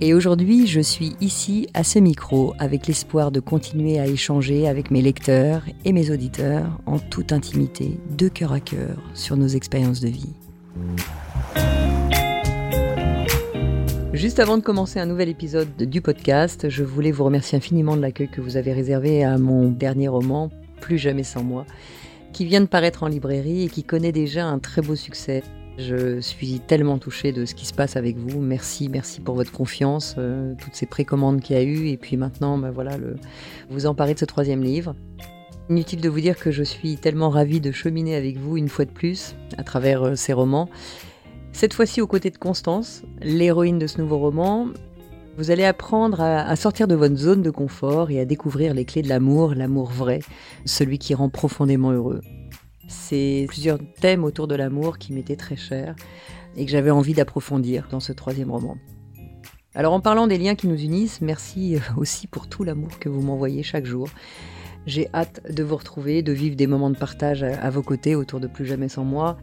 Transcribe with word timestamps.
Et 0.00 0.12
aujourd'hui, 0.12 0.66
je 0.66 0.80
suis 0.80 1.14
ici 1.20 1.68
à 1.72 1.84
ce 1.84 2.00
micro 2.00 2.54
avec 2.58 2.86
l'espoir 2.88 3.30
de 3.30 3.38
continuer 3.40 4.00
à 4.00 4.06
échanger 4.06 4.66
avec 4.66 4.90
mes 4.90 5.00
lecteurs 5.00 5.62
et 5.84 5.92
mes 5.92 6.10
auditeurs 6.10 6.80
en 6.84 6.98
toute 6.98 7.32
intimité, 7.32 7.98
de 8.18 8.28
cœur 8.28 8.52
à 8.52 8.60
cœur, 8.60 8.96
sur 9.14 9.36
nos 9.36 9.46
expériences 9.46 10.00
de 10.00 10.08
vie. 10.08 10.34
Juste 14.12 14.40
avant 14.40 14.58
de 14.58 14.62
commencer 14.62 14.98
un 14.98 15.06
nouvel 15.06 15.28
épisode 15.28 15.76
du 15.76 16.00
podcast, 16.00 16.68
je 16.68 16.82
voulais 16.82 17.12
vous 17.12 17.24
remercier 17.24 17.56
infiniment 17.56 17.96
de 17.96 18.02
l'accueil 18.02 18.28
que 18.28 18.40
vous 18.40 18.56
avez 18.56 18.72
réservé 18.72 19.24
à 19.24 19.38
mon 19.38 19.70
dernier 19.70 20.08
roman, 20.08 20.50
Plus 20.80 20.98
jamais 20.98 21.22
sans 21.22 21.42
moi, 21.42 21.64
qui 22.32 22.44
vient 22.44 22.60
de 22.60 22.66
paraître 22.66 23.04
en 23.04 23.08
librairie 23.08 23.64
et 23.64 23.68
qui 23.68 23.84
connaît 23.84 24.12
déjà 24.12 24.44
un 24.44 24.58
très 24.58 24.82
beau 24.82 24.96
succès. 24.96 25.42
Je 25.76 26.20
suis 26.20 26.60
tellement 26.60 26.98
touchée 26.98 27.32
de 27.32 27.44
ce 27.44 27.54
qui 27.54 27.66
se 27.66 27.74
passe 27.74 27.96
avec 27.96 28.16
vous. 28.16 28.40
Merci, 28.40 28.88
merci 28.88 29.20
pour 29.20 29.34
votre 29.34 29.50
confiance, 29.50 30.14
euh, 30.18 30.54
toutes 30.60 30.74
ces 30.74 30.86
précommandes 30.86 31.40
qu'il 31.40 31.56
y 31.56 31.58
a 31.58 31.62
eu. 31.62 31.88
Et 31.88 31.96
puis 31.96 32.16
maintenant, 32.16 32.58
ben 32.58 32.70
voilà, 32.70 32.96
le, 32.96 33.16
vous 33.70 33.86
emparez 33.86 34.14
de 34.14 34.20
ce 34.20 34.24
troisième 34.24 34.62
livre. 34.62 34.94
Inutile 35.68 36.00
de 36.00 36.08
vous 36.08 36.20
dire 36.20 36.36
que 36.36 36.52
je 36.52 36.62
suis 36.62 36.96
tellement 36.96 37.28
ravie 37.28 37.60
de 37.60 37.72
cheminer 37.72 38.14
avec 38.14 38.38
vous 38.38 38.56
une 38.56 38.68
fois 38.68 38.84
de 38.84 38.90
plus 38.90 39.34
à 39.58 39.64
travers 39.64 40.04
euh, 40.04 40.14
ces 40.14 40.32
romans. 40.32 40.68
Cette 41.52 41.74
fois-ci 41.74 42.00
aux 42.00 42.06
côtés 42.06 42.30
de 42.30 42.38
Constance, 42.38 43.02
l'héroïne 43.20 43.78
de 43.78 43.88
ce 43.88 44.00
nouveau 44.00 44.18
roman. 44.18 44.68
Vous 45.36 45.50
allez 45.50 45.64
apprendre 45.64 46.20
à 46.20 46.54
sortir 46.54 46.86
de 46.86 46.94
votre 46.94 47.16
zone 47.16 47.42
de 47.42 47.50
confort 47.50 48.12
et 48.12 48.20
à 48.20 48.24
découvrir 48.24 48.72
les 48.72 48.84
clés 48.84 49.02
de 49.02 49.08
l'amour, 49.08 49.54
l'amour 49.56 49.90
vrai, 49.90 50.20
celui 50.64 50.98
qui 50.98 51.12
rend 51.12 51.28
profondément 51.28 51.90
heureux. 51.90 52.20
C'est 52.88 53.46
plusieurs 53.48 53.78
thèmes 54.00 54.24
autour 54.24 54.46
de 54.46 54.54
l'amour 54.54 54.98
qui 54.98 55.12
m'étaient 55.12 55.36
très 55.36 55.56
chers 55.56 55.94
et 56.56 56.64
que 56.64 56.70
j'avais 56.70 56.90
envie 56.90 57.14
d'approfondir 57.14 57.88
dans 57.90 58.00
ce 58.00 58.12
troisième 58.12 58.50
roman. 58.50 58.76
Alors 59.74 59.92
en 59.92 60.00
parlant 60.00 60.26
des 60.26 60.38
liens 60.38 60.54
qui 60.54 60.68
nous 60.68 60.80
unissent, 60.80 61.20
merci 61.20 61.78
aussi 61.96 62.26
pour 62.26 62.48
tout 62.48 62.64
l'amour 62.64 62.98
que 62.98 63.08
vous 63.08 63.22
m'envoyez 63.22 63.62
chaque 63.62 63.86
jour. 63.86 64.08
J'ai 64.86 65.08
hâte 65.14 65.40
de 65.50 65.62
vous 65.62 65.76
retrouver, 65.76 66.22
de 66.22 66.32
vivre 66.32 66.56
des 66.56 66.66
moments 66.66 66.90
de 66.90 66.96
partage 66.96 67.42
à 67.42 67.70
vos 67.70 67.82
côtés 67.82 68.14
autour 68.14 68.38
de 68.38 68.46
Plus 68.46 68.66
jamais 68.66 68.88
sans 68.88 69.04
moi, 69.04 69.38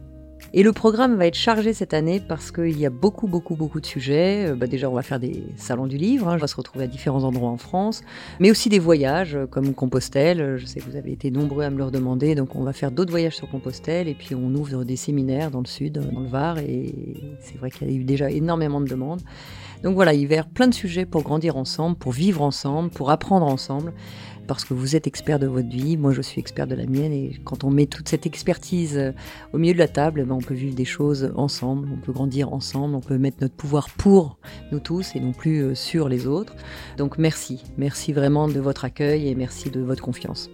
et 0.54 0.62
le 0.62 0.72
programme 0.72 1.16
va 1.16 1.26
être 1.26 1.36
chargé 1.36 1.72
cette 1.72 1.94
année 1.94 2.20
parce 2.20 2.50
qu'il 2.50 2.78
y 2.78 2.84
a 2.84 2.90
beaucoup, 2.90 3.26
beaucoup, 3.26 3.56
beaucoup 3.56 3.80
de 3.80 3.86
sujets. 3.86 4.50
Euh, 4.50 4.54
bah 4.54 4.66
déjà, 4.66 4.90
on 4.90 4.94
va 4.94 5.02
faire 5.02 5.20
des 5.20 5.44
salons 5.56 5.86
du 5.86 5.96
livre, 5.96 6.28
hein. 6.28 6.34
on 6.34 6.38
va 6.38 6.46
se 6.46 6.56
retrouver 6.56 6.84
à 6.84 6.88
différents 6.88 7.24
endroits 7.24 7.50
en 7.50 7.56
France, 7.56 8.02
mais 8.40 8.50
aussi 8.50 8.68
des 8.68 8.78
voyages 8.78 9.34
euh, 9.34 9.46
comme 9.46 9.74
Compostelle. 9.74 10.56
Je 10.58 10.66
sais 10.66 10.80
que 10.80 10.84
vous 10.84 10.96
avez 10.96 11.12
été 11.12 11.30
nombreux 11.30 11.64
à 11.64 11.70
me 11.70 11.78
le 11.78 11.90
demander, 11.90 12.34
donc 12.34 12.54
on 12.54 12.62
va 12.62 12.72
faire 12.72 12.90
d'autres 12.90 13.10
voyages 13.10 13.36
sur 13.36 13.48
Compostelle 13.48 14.08
et 14.08 14.14
puis 14.14 14.34
on 14.34 14.54
ouvre 14.54 14.84
des 14.84 14.96
séminaires 14.96 15.50
dans 15.50 15.60
le 15.60 15.66
sud, 15.66 15.94
dans 15.94 16.20
le 16.20 16.28
Var, 16.28 16.58
et 16.58 16.94
c'est 17.40 17.58
vrai 17.58 17.70
qu'il 17.70 17.90
y 17.90 17.94
a 17.94 17.94
eu 17.94 18.04
déjà 18.04 18.30
énormément 18.30 18.80
de 18.80 18.86
demandes. 18.86 19.20
Donc 19.82 19.94
voilà, 19.94 20.14
hiver, 20.14 20.48
plein 20.48 20.68
de 20.68 20.74
sujets 20.74 21.06
pour 21.06 21.22
grandir 21.22 21.56
ensemble, 21.56 21.96
pour 21.96 22.12
vivre 22.12 22.42
ensemble, 22.42 22.90
pour 22.90 23.10
apprendre 23.10 23.46
ensemble 23.46 23.92
parce 24.46 24.64
que 24.64 24.74
vous 24.74 24.96
êtes 24.96 25.06
expert 25.06 25.38
de 25.38 25.46
votre 25.46 25.68
vie, 25.68 25.96
moi 25.96 26.12
je 26.12 26.22
suis 26.22 26.40
expert 26.40 26.66
de 26.66 26.74
la 26.74 26.86
mienne, 26.86 27.12
et 27.12 27.40
quand 27.44 27.64
on 27.64 27.70
met 27.70 27.86
toute 27.86 28.08
cette 28.08 28.26
expertise 28.26 28.96
euh, 28.96 29.12
au 29.52 29.58
milieu 29.58 29.74
de 29.74 29.78
la 29.78 29.88
table, 29.88 30.20
eh 30.20 30.24
ben, 30.24 30.34
on 30.34 30.40
peut 30.40 30.54
vivre 30.54 30.74
des 30.74 30.84
choses 30.84 31.32
ensemble, 31.36 31.88
on 31.92 32.00
peut 32.04 32.12
grandir 32.12 32.52
ensemble, 32.52 32.94
on 32.94 33.00
peut 33.00 33.18
mettre 33.18 33.38
notre 33.40 33.54
pouvoir 33.54 33.90
pour 33.90 34.38
nous 34.70 34.80
tous 34.80 35.14
et 35.16 35.20
non 35.20 35.32
plus 35.32 35.60
euh, 35.60 35.74
sur 35.74 36.08
les 36.08 36.26
autres. 36.26 36.54
Donc 36.96 37.18
merci, 37.18 37.62
merci 37.76 38.12
vraiment 38.12 38.48
de 38.48 38.60
votre 38.60 38.84
accueil 38.84 39.28
et 39.28 39.34
merci 39.34 39.70
de 39.70 39.80
votre 39.80 40.02
confiance. 40.02 40.50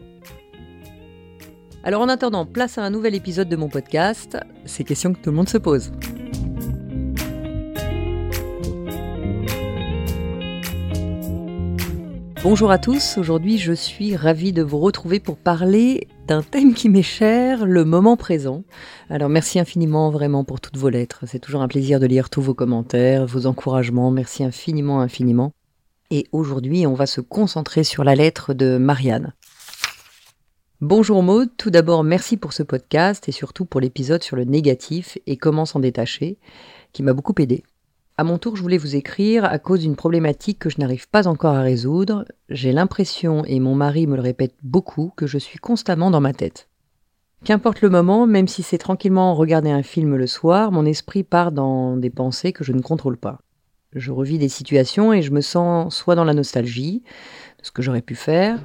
Alors 1.84 2.02
en 2.02 2.08
attendant, 2.08 2.44
place 2.44 2.76
à 2.76 2.84
un 2.84 2.90
nouvel 2.90 3.14
épisode 3.14 3.48
de 3.48 3.56
mon 3.56 3.68
podcast, 3.68 4.36
ces 4.64 4.84
questions 4.84 5.12
que 5.12 5.18
tout 5.18 5.30
le 5.30 5.36
monde 5.36 5.48
se 5.48 5.58
pose. 5.58 5.92
Bonjour 12.44 12.70
à 12.70 12.78
tous, 12.78 13.18
aujourd'hui 13.18 13.58
je 13.58 13.72
suis 13.72 14.14
ravie 14.14 14.52
de 14.52 14.62
vous 14.62 14.78
retrouver 14.78 15.18
pour 15.18 15.36
parler 15.36 16.06
d'un 16.28 16.42
thème 16.42 16.72
qui 16.72 16.88
m'est 16.88 17.02
cher, 17.02 17.66
le 17.66 17.84
moment 17.84 18.16
présent. 18.16 18.62
Alors 19.10 19.28
merci 19.28 19.58
infiniment 19.58 20.10
vraiment 20.10 20.44
pour 20.44 20.60
toutes 20.60 20.76
vos 20.76 20.88
lettres, 20.88 21.24
c'est 21.26 21.40
toujours 21.40 21.62
un 21.62 21.68
plaisir 21.68 21.98
de 21.98 22.06
lire 22.06 22.30
tous 22.30 22.40
vos 22.40 22.54
commentaires, 22.54 23.26
vos 23.26 23.46
encouragements, 23.46 24.12
merci 24.12 24.44
infiniment, 24.44 25.00
infiniment. 25.00 25.52
Et 26.12 26.28
aujourd'hui 26.30 26.86
on 26.86 26.94
va 26.94 27.06
se 27.06 27.20
concentrer 27.20 27.82
sur 27.82 28.04
la 28.04 28.14
lettre 28.14 28.54
de 28.54 28.78
Marianne. 28.78 29.34
Bonjour 30.80 31.24
Maud, 31.24 31.50
tout 31.56 31.70
d'abord 31.70 32.04
merci 32.04 32.36
pour 32.36 32.52
ce 32.52 32.62
podcast 32.62 33.28
et 33.28 33.32
surtout 33.32 33.64
pour 33.64 33.80
l'épisode 33.80 34.22
sur 34.22 34.36
le 34.36 34.44
négatif 34.44 35.18
et 35.26 35.36
comment 35.36 35.66
s'en 35.66 35.80
détacher, 35.80 36.38
qui 36.92 37.02
m'a 37.02 37.14
beaucoup 37.14 37.34
aidé. 37.38 37.64
À 38.20 38.24
mon 38.24 38.36
tour, 38.36 38.56
je 38.56 38.62
voulais 38.62 38.78
vous 38.78 38.96
écrire 38.96 39.44
à 39.44 39.60
cause 39.60 39.82
d'une 39.82 39.94
problématique 39.94 40.58
que 40.58 40.70
je 40.70 40.80
n'arrive 40.80 41.08
pas 41.08 41.28
encore 41.28 41.54
à 41.54 41.60
résoudre. 41.60 42.24
J'ai 42.48 42.72
l'impression, 42.72 43.44
et 43.44 43.60
mon 43.60 43.76
mari 43.76 44.08
me 44.08 44.16
le 44.16 44.22
répète 44.22 44.56
beaucoup, 44.64 45.12
que 45.14 45.28
je 45.28 45.38
suis 45.38 45.60
constamment 45.60 46.10
dans 46.10 46.20
ma 46.20 46.32
tête. 46.32 46.68
Qu'importe 47.44 47.80
le 47.80 47.90
moment, 47.90 48.26
même 48.26 48.48
si 48.48 48.64
c'est 48.64 48.76
tranquillement 48.76 49.36
regarder 49.36 49.70
un 49.70 49.84
film 49.84 50.16
le 50.16 50.26
soir, 50.26 50.72
mon 50.72 50.84
esprit 50.84 51.22
part 51.22 51.52
dans 51.52 51.96
des 51.96 52.10
pensées 52.10 52.52
que 52.52 52.64
je 52.64 52.72
ne 52.72 52.80
contrôle 52.80 53.18
pas. 53.18 53.38
Je 53.92 54.10
revis 54.10 54.38
des 54.38 54.48
situations 54.48 55.12
et 55.12 55.22
je 55.22 55.30
me 55.30 55.40
sens 55.40 55.94
soit 55.94 56.16
dans 56.16 56.24
la 56.24 56.34
nostalgie 56.34 57.04
de 57.60 57.64
ce 57.64 57.70
que 57.70 57.82
j'aurais 57.82 58.02
pu 58.02 58.16
faire, 58.16 58.60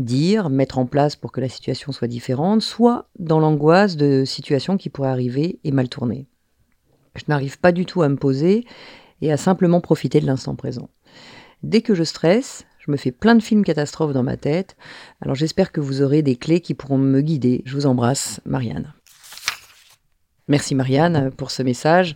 dire, 0.00 0.50
mettre 0.50 0.78
en 0.78 0.86
place 0.86 1.14
pour 1.14 1.30
que 1.30 1.40
la 1.40 1.48
situation 1.48 1.92
soit 1.92 2.08
différente, 2.08 2.60
soit 2.60 3.08
dans 3.20 3.38
l'angoisse 3.38 3.96
de 3.96 4.24
situations 4.24 4.76
qui 4.76 4.90
pourraient 4.90 5.10
arriver 5.10 5.60
et 5.62 5.70
mal 5.70 5.88
tourner. 5.88 6.26
Je 7.16 7.24
n'arrive 7.28 7.58
pas 7.58 7.72
du 7.72 7.86
tout 7.86 8.02
à 8.02 8.08
me 8.08 8.16
poser 8.16 8.64
et 9.22 9.32
à 9.32 9.36
simplement 9.36 9.80
profiter 9.80 10.20
de 10.20 10.26
l'instant 10.26 10.54
présent. 10.54 10.88
Dès 11.62 11.80
que 11.80 11.94
je 11.94 12.04
stresse, 12.04 12.64
je 12.78 12.90
me 12.90 12.96
fais 12.96 13.10
plein 13.10 13.34
de 13.34 13.42
films 13.42 13.64
catastrophes 13.64 14.12
dans 14.12 14.22
ma 14.22 14.36
tête. 14.36 14.76
Alors 15.20 15.34
j'espère 15.34 15.72
que 15.72 15.80
vous 15.80 16.02
aurez 16.02 16.22
des 16.22 16.36
clés 16.36 16.60
qui 16.60 16.74
pourront 16.74 16.98
me 16.98 17.20
guider. 17.20 17.62
Je 17.64 17.74
vous 17.74 17.86
embrasse, 17.86 18.40
Marianne. 18.44 18.92
Merci 20.48 20.74
Marianne 20.74 21.30
pour 21.36 21.50
ce 21.50 21.62
message. 21.62 22.14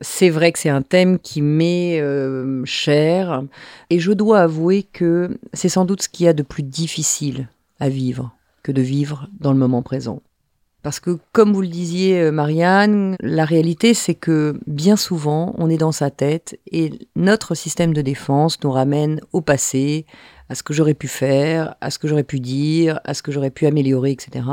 C'est 0.00 0.30
vrai 0.30 0.52
que 0.52 0.58
c'est 0.58 0.70
un 0.70 0.82
thème 0.82 1.18
qui 1.18 1.42
m'est 1.42 2.00
euh, 2.00 2.64
cher 2.64 3.42
et 3.90 3.98
je 3.98 4.12
dois 4.12 4.40
avouer 4.40 4.82
que 4.84 5.38
c'est 5.52 5.68
sans 5.68 5.84
doute 5.84 6.02
ce 6.02 6.08
qu'il 6.08 6.26
y 6.26 6.28
a 6.28 6.32
de 6.32 6.42
plus 6.42 6.62
difficile 6.62 7.48
à 7.80 7.88
vivre 7.88 8.34
que 8.62 8.72
de 8.72 8.82
vivre 8.82 9.28
dans 9.40 9.52
le 9.52 9.58
moment 9.58 9.82
présent. 9.82 10.22
Parce 10.82 10.98
que, 10.98 11.18
comme 11.32 11.52
vous 11.52 11.60
le 11.60 11.68
disiez, 11.68 12.20
euh, 12.20 12.32
Marianne, 12.32 13.16
la 13.20 13.44
réalité, 13.44 13.92
c'est 13.92 14.14
que 14.14 14.58
bien 14.66 14.96
souvent, 14.96 15.54
on 15.58 15.68
est 15.68 15.76
dans 15.76 15.92
sa 15.92 16.10
tête 16.10 16.58
et 16.70 16.90
notre 17.16 17.54
système 17.54 17.92
de 17.92 18.00
défense 18.00 18.62
nous 18.64 18.70
ramène 18.70 19.20
au 19.32 19.42
passé, 19.42 20.06
à 20.48 20.54
ce 20.54 20.62
que 20.62 20.74
j'aurais 20.74 20.94
pu 20.94 21.06
faire, 21.06 21.76
à 21.80 21.90
ce 21.90 21.98
que 21.98 22.08
j'aurais 22.08 22.24
pu 22.24 22.40
dire, 22.40 22.98
à 23.04 23.14
ce 23.14 23.22
que 23.22 23.30
j'aurais 23.30 23.50
pu 23.50 23.66
améliorer, 23.66 24.10
etc. 24.10 24.44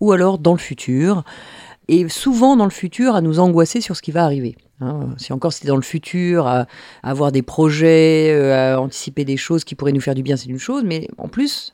Ou 0.00 0.12
alors 0.12 0.38
dans 0.38 0.52
le 0.52 0.58
futur. 0.58 1.24
Et 1.88 2.08
souvent 2.08 2.56
dans 2.56 2.64
le 2.64 2.70
futur, 2.70 3.16
à 3.16 3.20
nous 3.20 3.40
angoisser 3.40 3.80
sur 3.80 3.96
ce 3.96 4.02
qui 4.02 4.12
va 4.12 4.24
arriver. 4.24 4.56
Hein. 4.80 5.10
si 5.16 5.32
encore 5.32 5.52
c'était 5.52 5.68
dans 5.68 5.76
le 5.76 5.82
futur, 5.82 6.46
à, 6.46 6.66
avoir 7.02 7.32
des 7.32 7.42
projets, 7.42 8.32
euh, 8.32 8.74
à 8.74 8.80
anticiper 8.80 9.24
des 9.24 9.36
choses 9.36 9.62
qui 9.62 9.74
pourraient 9.74 9.92
nous 9.92 10.00
faire 10.00 10.14
du 10.14 10.22
bien, 10.22 10.36
c'est 10.36 10.48
une 10.48 10.58
chose. 10.58 10.84
Mais 10.84 11.08
en 11.18 11.28
plus, 11.28 11.72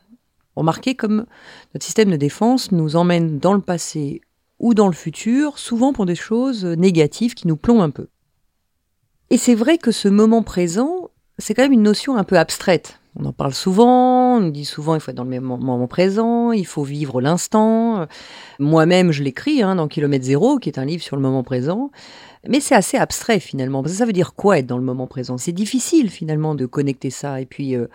Remarquez 0.58 0.96
comme 0.96 1.24
notre 1.72 1.86
système 1.86 2.10
de 2.10 2.16
défense 2.16 2.72
nous 2.72 2.96
emmène 2.96 3.38
dans 3.38 3.52
le 3.52 3.60
passé 3.60 4.22
ou 4.58 4.74
dans 4.74 4.88
le 4.88 4.92
futur, 4.92 5.56
souvent 5.56 5.92
pour 5.92 6.04
des 6.04 6.16
choses 6.16 6.64
négatives 6.64 7.34
qui 7.34 7.46
nous 7.46 7.56
plombent 7.56 7.82
un 7.82 7.90
peu. 7.90 8.08
Et 9.30 9.38
c'est 9.38 9.54
vrai 9.54 9.78
que 9.78 9.92
ce 9.92 10.08
moment 10.08 10.42
présent, 10.42 11.10
c'est 11.38 11.54
quand 11.54 11.62
même 11.62 11.72
une 11.72 11.84
notion 11.84 12.16
un 12.16 12.24
peu 12.24 12.36
abstraite. 12.36 12.98
On 13.14 13.24
en 13.24 13.32
parle 13.32 13.54
souvent, 13.54 14.27
on 14.38 14.40
nous 14.40 14.50
dit 14.50 14.64
souvent 14.64 14.94
il 14.94 15.00
faut 15.00 15.10
être 15.10 15.16
dans 15.16 15.24
le 15.24 15.40
moment 15.40 15.86
présent, 15.86 16.52
il 16.52 16.66
faut 16.66 16.82
vivre 16.82 17.20
l'instant. 17.20 18.06
Moi-même, 18.58 19.12
je 19.12 19.22
l'écris 19.22 19.62
hein, 19.62 19.76
dans 19.76 19.88
Kilomètre 19.88 20.24
Zéro, 20.24 20.58
qui 20.58 20.68
est 20.68 20.78
un 20.78 20.84
livre 20.84 21.02
sur 21.02 21.16
le 21.16 21.22
moment 21.22 21.42
présent. 21.42 21.90
Mais 22.46 22.60
c'est 22.60 22.74
assez 22.74 22.96
abstrait 22.96 23.40
finalement. 23.40 23.82
Parce 23.82 23.92
que 23.92 23.98
ça 23.98 24.06
veut 24.06 24.12
dire 24.12 24.34
quoi 24.34 24.58
être 24.58 24.66
dans 24.66 24.78
le 24.78 24.84
moment 24.84 25.06
présent? 25.06 25.38
C'est 25.38 25.52
difficile 25.52 26.10
finalement 26.10 26.54
de 26.54 26.66
connecter 26.66 27.10
ça. 27.10 27.40
Et 27.40 27.46
puis, 27.46 27.74
euh, 27.74 27.88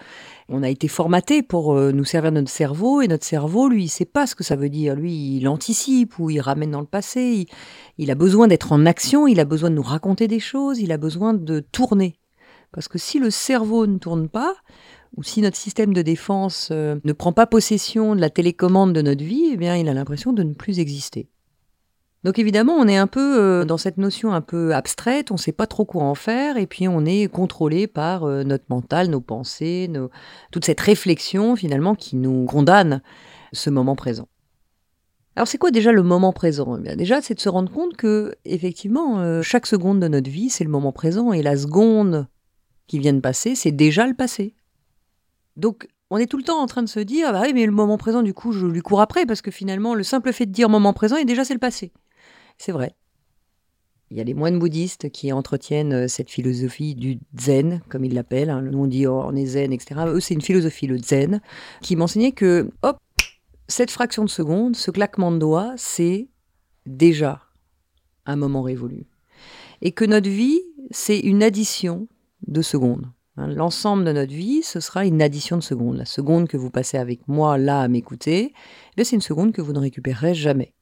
on 0.49 0.63
a 0.63 0.69
été 0.69 0.87
formaté 0.87 1.41
pour 1.43 1.73
euh, 1.73 1.91
nous 1.91 2.03
servir 2.03 2.31
de 2.31 2.39
notre 2.39 2.51
cerveau. 2.51 3.01
Et 3.01 3.07
notre 3.07 3.25
cerveau, 3.25 3.69
lui, 3.69 3.85
il 3.85 3.89
sait 3.89 4.05
pas 4.05 4.27
ce 4.27 4.35
que 4.35 4.43
ça 4.43 4.55
veut 4.55 4.69
dire. 4.69 4.95
Lui, 4.95 5.37
il 5.37 5.47
anticipe 5.47 6.19
ou 6.19 6.29
il 6.29 6.41
ramène 6.41 6.71
dans 6.71 6.81
le 6.81 6.85
passé. 6.85 7.47
il 7.97 8.11
a 8.11 8.15
besoin 8.15 8.47
d'être 8.47 8.71
en 8.73 8.85
action. 8.85 9.27
Il 9.27 9.39
a 9.39 9.45
besoin 9.45 9.69
de 9.69 9.75
nous 9.75 9.81
raconter 9.81 10.27
des 10.27 10.39
choses. 10.39 10.79
Il 10.79 10.91
a 10.91 10.97
besoin 10.97 11.33
de 11.33 11.59
tourner. 11.59 12.15
Parce 12.71 12.87
que 12.87 12.97
si 12.97 13.19
le 13.19 13.29
cerveau 13.29 13.87
ne 13.87 13.97
tourne 13.97 14.27
pas, 14.27 14.55
ou 15.15 15.23
si 15.23 15.41
notre 15.41 15.57
système 15.57 15.93
de 15.93 16.01
défense 16.01 16.69
euh, 16.71 16.99
ne 17.03 17.13
prend 17.13 17.33
pas 17.33 17.45
possession 17.45 18.15
de 18.15 18.21
la 18.21 18.29
télécommande 18.29 18.93
de 18.93 19.01
notre 19.01 19.23
vie, 19.23 19.49
eh 19.51 19.57
bien, 19.57 19.75
il 19.75 19.87
a 19.87 19.93
l'impression 19.93 20.33
de 20.33 20.43
ne 20.43 20.53
plus 20.53 20.79
exister. 20.79 21.29
Donc 22.23 22.39
évidemment, 22.39 22.73
on 22.73 22.87
est 22.87 22.95
un 22.95 23.07
peu 23.07 23.39
euh, 23.39 23.65
dans 23.65 23.77
cette 23.77 23.97
notion 23.97 24.31
un 24.31 24.41
peu 24.41 24.73
abstraite, 24.73 25.29
on 25.29 25.35
ne 25.35 25.39
sait 25.39 25.51
pas 25.51 25.67
trop 25.67 25.85
quoi 25.85 26.03
en 26.03 26.15
faire, 26.15 26.57
et 26.57 26.67
puis 26.67 26.87
on 26.87 27.05
est 27.05 27.27
contrôlé 27.27 27.85
par 27.85 28.23
euh, 28.23 28.43
notre 28.43 28.63
mental, 28.69 29.09
nos 29.09 29.21
pensées, 29.21 29.91
toute 30.51 30.65
cette 30.65 30.79
réflexion 30.79 31.55
finalement 31.55 31.95
qui 31.95 32.15
nous 32.15 32.45
condamne 32.45 33.01
ce 33.51 33.69
moment 33.69 33.95
présent. 33.95 34.29
Alors 35.35 35.47
c'est 35.47 35.57
quoi 35.57 35.71
déjà 35.71 35.91
le 35.91 36.03
moment 36.03 36.31
présent? 36.31 36.79
Eh 36.85 36.95
Déjà, 36.95 37.21
c'est 37.21 37.33
de 37.33 37.39
se 37.39 37.49
rendre 37.49 37.71
compte 37.71 37.97
que 37.97 38.35
effectivement, 38.45 39.41
chaque 39.41 39.65
seconde 39.65 39.99
de 39.99 40.07
notre 40.07 40.29
vie, 40.29 40.49
c'est 40.49 40.63
le 40.63 40.69
moment 40.69 40.91
présent, 40.91 41.33
et 41.33 41.41
la 41.41 41.57
seconde 41.57 42.27
qui 42.85 42.99
vient 42.99 43.13
de 43.13 43.19
passer, 43.19 43.55
c'est 43.55 43.71
déjà 43.71 44.05
le 44.05 44.13
passé. 44.13 44.53
Donc, 45.57 45.87
on 46.09 46.17
est 46.17 46.27
tout 46.27 46.37
le 46.37 46.43
temps 46.43 46.61
en 46.61 46.67
train 46.67 46.83
de 46.83 46.89
se 46.89 46.99
dire, 46.99 47.31
bah 47.31 47.41
oui, 47.43 47.53
mais 47.53 47.65
le 47.65 47.71
moment 47.71 47.97
présent, 47.97 48.21
du 48.21 48.33
coup, 48.33 48.51
je 48.51 48.65
lui 48.65 48.81
cours 48.81 49.01
après, 49.01 49.25
parce 49.25 49.41
que 49.41 49.51
finalement, 49.51 49.95
le 49.95 50.03
simple 50.03 50.31
fait 50.31 50.45
de 50.45 50.51
dire 50.51 50.69
moment 50.69 50.93
présent, 50.93 51.15
et 51.15 51.25
déjà, 51.25 51.43
c'est 51.43 51.53
le 51.53 51.59
passé. 51.59 51.91
C'est 52.57 52.71
vrai. 52.71 52.93
Il 54.11 54.17
y 54.17 54.21
a 54.21 54.23
des 54.23 54.35
moines 54.35 54.59
bouddhistes 54.59 55.09
qui 55.09 55.31
entretiennent 55.31 55.93
euh, 55.93 56.07
cette 56.07 56.29
philosophie 56.29 56.93
du 56.93 57.19
zen, 57.39 57.81
comme 57.89 58.05
ils 58.05 58.13
l'appellent. 58.13 58.51
Hein. 58.51 58.61
Nous, 58.61 58.77
on 58.77 58.85
dit 58.85 59.07
oh, 59.07 59.23
on 59.25 59.35
est 59.35 59.45
zen, 59.45 59.73
etc. 59.73 60.01
Eux, 60.05 60.19
c'est 60.19 60.35
une 60.35 60.41
philosophie, 60.41 60.85
le 60.85 60.99
zen, 60.99 61.41
qui 61.81 61.95
m'enseignait 61.95 62.31
que, 62.31 62.69
hop, 62.83 62.99
cette 63.67 63.89
fraction 63.89 64.23
de 64.23 64.29
seconde, 64.29 64.75
ce 64.75 64.91
claquement 64.91 65.31
de 65.31 65.39
doigts, 65.39 65.73
c'est 65.77 66.27
déjà 66.85 67.41
un 68.27 68.35
moment 68.35 68.61
révolu. 68.61 69.07
Et 69.81 69.93
que 69.93 70.05
notre 70.05 70.29
vie, 70.29 70.61
c'est 70.91 71.17
une 71.17 71.41
addition 71.41 72.07
de 72.47 72.61
secondes. 72.61 73.07
Hein, 73.37 73.47
l'ensemble 73.47 74.05
de 74.05 74.11
notre 74.11 74.33
vie, 74.33 74.61
ce 74.63 74.79
sera 74.79 75.05
une 75.05 75.21
addition 75.21 75.57
de 75.57 75.63
secondes. 75.63 75.97
La 75.97 76.05
seconde 76.05 76.47
que 76.47 76.57
vous 76.57 76.69
passez 76.69 76.97
avec 76.97 77.27
moi 77.27 77.57
là 77.57 77.81
à 77.81 77.87
m'écouter, 77.87 78.53
eh 78.97 79.03
c'est 79.03 79.15
une 79.15 79.21
seconde 79.21 79.53
que 79.53 79.61
vous 79.61 79.73
ne 79.73 79.79
récupérerez 79.79 80.35
jamais. 80.35 80.73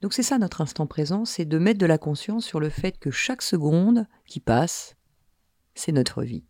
Donc 0.00 0.12
c'est 0.12 0.22
ça 0.22 0.38
notre 0.38 0.60
instant 0.60 0.86
présent, 0.86 1.24
c'est 1.24 1.44
de 1.44 1.58
mettre 1.58 1.78
de 1.78 1.86
la 1.86 1.98
conscience 1.98 2.44
sur 2.44 2.60
le 2.60 2.68
fait 2.68 2.98
que 2.98 3.10
chaque 3.10 3.42
seconde 3.42 4.06
qui 4.26 4.40
passe, 4.40 4.96
c'est 5.74 5.92
notre 5.92 6.22
vie. 6.22 6.44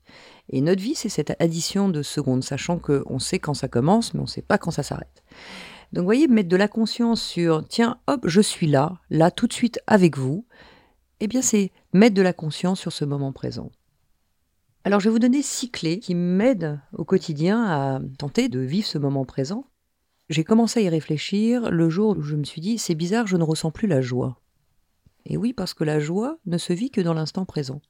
Et 0.49 0.61
notre 0.61 0.83
vie, 0.83 0.95
c'est 0.95 1.09
cette 1.09 1.41
addition 1.41 1.89
de 1.89 2.03
secondes, 2.03 2.43
sachant 2.43 2.79
qu'on 2.79 3.19
sait 3.19 3.39
quand 3.39 3.55
ça 3.55 3.69
commence, 3.69 4.15
mais 4.15 4.21
on 4.21 4.25
ne 4.25 4.29
sait 4.29 4.43
pas 4.43 4.59
quand 4.59 4.71
ça 4.71 4.83
s'arrête. 4.83 5.23
Donc 5.93 6.03
vous 6.03 6.07
voyez, 6.07 6.27
mettre 6.27 6.49
de 6.49 6.57
la 6.57 6.69
conscience 6.69 7.23
sur, 7.23 7.67
tiens, 7.69 7.99
hop, 8.07 8.23
je 8.27 8.41
suis 8.41 8.67
là, 8.67 8.99
là, 9.11 9.31
tout 9.31 9.47
de 9.47 9.53
suite 9.53 9.81
avec 9.87 10.17
vous, 10.17 10.47
eh 11.21 11.29
bien 11.29 11.43
c'est 11.43 11.71
mettre 11.93 12.15
de 12.15 12.23
la 12.23 12.33
conscience 12.33 12.81
sur 12.81 12.93
ce 12.93 13.05
moment 13.05 13.33
présent. 13.33 13.71
Alors 14.85 14.99
je 14.99 15.09
vais 15.09 15.13
vous 15.13 15.21
donner 15.21 15.43
six 15.43 15.71
clés 15.71 16.01
qui 16.01 16.17
m'aident 16.17 16.81
au 16.93 17.05
quotidien 17.05 17.63
à 17.65 18.01
tenter 18.19 18.49
de 18.49 18.59
vivre 18.59 18.87
ce 18.87 18.99
moment 18.99 19.25
présent. 19.25 19.65
J'ai 20.29 20.43
commencé 20.43 20.81
à 20.81 20.83
y 20.83 20.89
réfléchir 20.89 21.71
le 21.71 21.89
jour 21.89 22.17
où 22.19 22.23
je 22.23 22.35
me 22.35 22.43
suis 22.43 22.61
dit 22.61 22.79
c'est 22.79 22.97
bizarre, 22.97 23.29
je 23.29 23.37
ne 23.37 23.45
ressens 23.45 23.71
plus 23.71 23.87
la 23.87 24.01
joie. 24.01 24.41
Et 25.25 25.37
oui, 25.37 25.53
parce 25.53 25.73
que 25.73 25.85
la 25.85 26.01
joie 26.01 26.39
ne 26.47 26.59
se 26.59 26.73
vit 26.73 26.91
que 26.91 27.01
dans 27.01 27.15
l'instant 27.15 27.45
présent. 27.45 27.81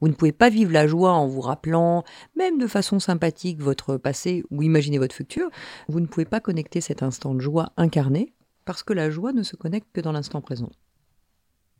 Vous 0.00 0.08
ne 0.08 0.12
pouvez 0.12 0.32
pas 0.32 0.48
vivre 0.48 0.72
la 0.72 0.88
joie 0.88 1.12
en 1.12 1.28
vous 1.28 1.40
rappelant, 1.40 2.02
même 2.36 2.58
de 2.58 2.66
façon 2.66 2.98
sympathique, 2.98 3.60
votre 3.60 3.96
passé 3.96 4.42
ou 4.50 4.62
imaginer 4.62 4.98
votre 4.98 5.14
futur. 5.14 5.48
Vous 5.88 6.00
ne 6.00 6.06
pouvez 6.06 6.24
pas 6.24 6.40
connecter 6.40 6.80
cet 6.80 7.04
instant 7.04 7.32
de 7.34 7.40
joie 7.40 7.72
incarné 7.76 8.34
parce 8.64 8.82
que 8.82 8.92
la 8.92 9.08
joie 9.08 9.32
ne 9.32 9.44
se 9.44 9.54
connecte 9.54 9.88
que 9.92 10.00
dans 10.00 10.12
l'instant 10.12 10.40
présent. 10.40 10.70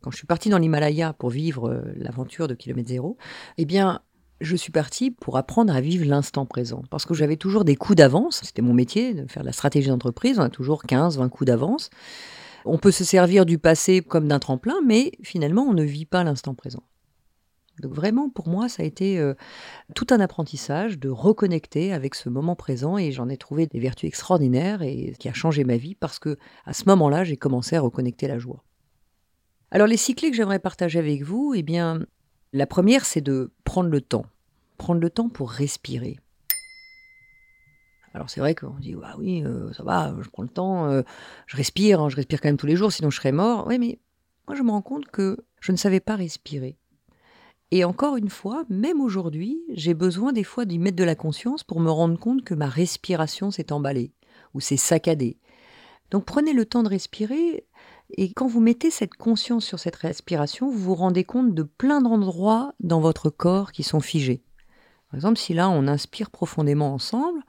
Quand 0.01 0.13
je 0.13 0.17
suis 0.17 0.27
partie 0.27 0.49
dans 0.49 0.59
l'Himalaya 0.59 1.13
pour 1.13 1.31
vivre 1.31 1.71
euh, 1.71 1.83
l'aventure 1.97 2.47
de 2.47 2.55
kilomètre 2.55 2.89
zéro, 2.89 3.17
eh 3.57 3.65
bien, 3.65 4.01
je 4.41 4.57
suis 4.57 4.73
partie 4.73 5.11
pour 5.11 5.37
apprendre 5.37 5.75
à 5.75 5.81
vivre 5.81 6.05
l'instant 6.07 6.47
présent. 6.47 6.83
Parce 6.91 7.05
que 7.05 7.15
j'avais 7.15 7.37
toujours 7.37 7.65
des 7.65 7.77
coups 7.77 7.97
d'avance. 7.97 8.41
C'était 8.45 8.63
mon 8.63 8.75
métier 8.75 9.15
de 9.15 9.27
faire 9.31 9.43
la 9.43 9.53
stratégie 9.53 9.89
d'entreprise. 9.89 10.39
On 10.39 10.43
a 10.43 10.49
toujours 10.49 10.83
15, 10.85 11.19
20 11.19 11.29
coups 11.29 11.47
d'avance. 11.47 11.91
On 12.65 12.79
peut 12.79 12.91
se 12.91 13.05
servir 13.05 13.47
du 13.47 13.59
passé 13.59 14.01
comme 14.01 14.29
d'un 14.29 14.39
tremplin, 14.39 14.77
mais 14.85 15.13
finalement, 15.23 15.63
on 15.63 15.75
ne 15.75 15.85
vit 15.85 16.07
pas 16.07 16.25
l'instant 16.25 16.55
présent. 16.55 16.83
Donc 17.81 17.95
vraiment, 17.95 18.29
pour 18.29 18.49
moi, 18.49 18.69
ça 18.69 18.83
a 18.83 18.87
été 18.87 19.19
euh, 19.19 19.35
tout 19.95 20.07
un 20.11 20.21
apprentissage 20.21 20.99
de 20.99 21.09
reconnecter 21.09 21.93
avec 21.93 22.15
ce 22.15 22.29
moment 22.29 22.57
présent 22.57 22.99
et 22.99 23.13
j'en 23.13 23.29
ai 23.29 23.37
trouvé 23.37 23.67
des 23.67 23.79
vertus 23.79 24.09
extraordinaires 24.09 24.83
et 24.83 25.15
qui 25.19 25.29
a 25.29 25.33
changé 25.33 25.63
ma 25.65 25.77
vie 25.77 25.95
parce 25.95 26.19
que 26.19 26.37
à 26.65 26.73
ce 26.73 26.85
moment-là, 26.87 27.23
j'ai 27.23 27.37
commencé 27.37 27.77
à 27.77 27.81
reconnecter 27.81 28.27
la 28.27 28.39
joie. 28.39 28.65
Alors 29.71 29.87
les 29.87 29.97
cycles 29.97 30.31
que 30.31 30.37
j'aimerais 30.37 30.59
partager 30.59 30.99
avec 30.99 31.23
vous, 31.23 31.55
eh 31.55 31.63
bien, 31.63 32.01
la 32.53 32.67
première, 32.67 33.05
c'est 33.05 33.21
de 33.21 33.51
prendre 33.65 33.91
le 33.91 34.01
temps. 34.01 34.27
Prendre 34.77 35.01
le 35.01 35.11
temps 35.11 35.29
pour 35.29 35.51
respirer. 35.51 36.19
Alors 38.15 38.31
c'est 38.31 38.41
vrai 38.41 38.55
qu'on 38.55 38.79
dit, 38.81 38.95
bah 38.95 39.15
oui, 39.19 39.43
euh, 39.45 39.73
ça 39.73 39.83
va, 39.83 40.15
je 40.21 40.29
prends 40.31 40.43
le 40.43 40.49
temps, 40.49 40.87
euh, 40.87 41.03
je 41.47 41.57
respire, 41.57 42.01
hein, 42.01 42.09
je 42.09 42.17
respire 42.17 42.41
quand 42.41 42.49
même 42.49 42.57
tous 42.57 42.67
les 42.67 42.77
jours, 42.77 42.91
sinon 42.91 43.11
je 43.11 43.17
serais 43.17 43.33
mort. 43.33 43.67
Oui, 43.67 43.79
mais 43.79 43.99
moi 44.47 44.57
je 44.57 44.63
me 44.63 44.71
rends 44.71 44.83
compte 44.83 45.07
que 45.07 45.45
je 45.61 45.73
ne 45.73 45.77
savais 45.77 46.01
pas 46.01 46.17
respirer. 46.17 46.79
Et 47.71 47.85
encore 47.85 48.17
une 48.17 48.31
fois, 48.31 48.65
même 48.71 49.01
aujourd'hui, 49.01 49.61
j'ai 49.69 49.93
besoin 49.93 50.33
des 50.33 50.45
fois 50.45 50.65
d'y 50.65 50.79
mettre 50.79 50.97
de 50.97 51.05
la 51.05 51.15
conscience 51.15 51.65
pour 51.65 51.81
me 51.81 51.91
rendre 51.91 52.19
compte 52.19 52.43
que 52.43 52.55
ma 52.55 52.67
respiration 52.67 53.51
s'est 53.51 53.73
emballée 53.73 54.13
ou 54.55 54.61
s'est 54.61 54.79
saccadée. 54.79 55.39
Donc 56.11 56.25
prenez 56.25 56.55
le 56.55 56.65
temps 56.65 56.83
de 56.83 56.89
respirer, 56.89 57.67
et 58.11 58.33
quand 58.33 58.47
vous 58.47 58.61
mettez 58.61 58.91
cette 58.91 59.15
conscience 59.15 59.65
sur 59.65 59.79
cette 59.79 59.97
respiration, 59.97 60.71
vous 60.71 60.79
vous 60.79 60.95
rendez 60.95 61.25
compte 61.25 61.55
de 61.55 61.63
plein 61.63 62.01
d'endroits 62.01 62.75
dans 62.81 63.01
votre 63.01 63.29
corps 63.29 63.73
qui 63.73 63.83
sont 63.83 64.01
figés. 64.01 64.43
Par 65.11 65.17
exemple, 65.17 65.39
si 65.39 65.55
là 65.55 65.69
on 65.69 65.87
inspire 65.87 66.31
profondément 66.31 66.95
ensemble, 66.95 67.43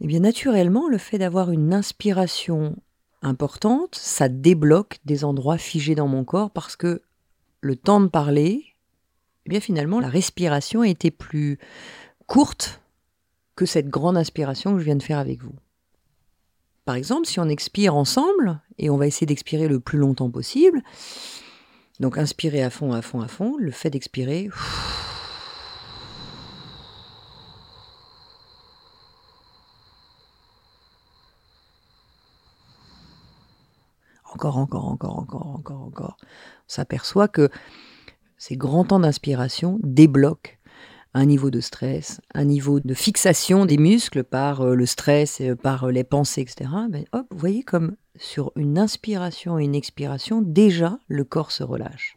eh 0.00 0.06
bien 0.06 0.20
naturellement, 0.20 0.88
le 0.88 0.98
fait 0.98 1.18
d'avoir 1.18 1.50
une 1.50 1.72
inspiration 1.72 2.76
importante, 3.22 3.94
ça 3.94 4.28
débloque 4.28 4.98
des 5.04 5.24
endroits 5.24 5.58
figés 5.58 5.94
dans 5.94 6.08
mon 6.08 6.24
corps 6.24 6.50
parce 6.50 6.74
que 6.74 7.02
le 7.60 7.76
temps 7.76 8.00
de 8.00 8.06
parler, 8.06 8.64
eh 9.46 9.50
bien 9.50 9.60
finalement, 9.60 10.00
la 10.00 10.08
respiration 10.08 10.82
été 10.82 11.10
plus 11.10 11.58
courte 12.26 12.80
que 13.56 13.66
cette 13.66 13.88
grande 13.88 14.16
inspiration 14.16 14.72
que 14.72 14.78
je 14.78 14.84
viens 14.84 14.96
de 14.96 15.02
faire 15.02 15.18
avec 15.18 15.42
vous. 15.42 15.54
Par 16.90 16.96
exemple, 16.96 17.28
si 17.28 17.38
on 17.38 17.48
expire 17.48 17.94
ensemble, 17.94 18.58
et 18.76 18.90
on 18.90 18.96
va 18.96 19.06
essayer 19.06 19.24
d'expirer 19.24 19.68
le 19.68 19.78
plus 19.78 19.96
longtemps 19.96 20.28
possible, 20.28 20.82
donc 22.00 22.18
inspirer 22.18 22.64
à 22.64 22.68
fond, 22.68 22.92
à 22.92 23.00
fond, 23.00 23.20
à 23.20 23.28
fond, 23.28 23.56
le 23.56 23.70
fait 23.70 23.90
d'expirer... 23.90 24.50
Encore, 34.34 34.58
encore, 34.58 34.88
encore, 34.88 35.16
encore, 35.16 35.46
encore, 35.46 35.82
encore. 35.82 36.16
On 36.20 36.24
s'aperçoit 36.66 37.28
que 37.28 37.50
ces 38.36 38.56
grands 38.56 38.84
temps 38.84 38.98
d'inspiration 38.98 39.78
débloquent 39.84 40.50
un 41.12 41.26
niveau 41.26 41.50
de 41.50 41.60
stress, 41.60 42.20
un 42.34 42.44
niveau 42.44 42.78
de 42.80 42.94
fixation 42.94 43.66
des 43.66 43.78
muscles 43.78 44.22
par 44.22 44.60
euh, 44.60 44.74
le 44.74 44.86
stress, 44.86 45.40
euh, 45.40 45.56
par 45.56 45.84
euh, 45.84 45.90
les 45.90 46.04
pensées, 46.04 46.42
etc. 46.42 46.70
Ben, 46.88 47.04
vous 47.12 47.38
voyez 47.38 47.62
comme 47.62 47.96
sur 48.16 48.52
une 48.54 48.78
inspiration 48.78 49.58
et 49.58 49.64
une 49.64 49.74
expiration, 49.74 50.40
déjà 50.40 50.98
le 51.08 51.24
corps 51.24 51.50
se 51.50 51.64
relâche. 51.64 52.16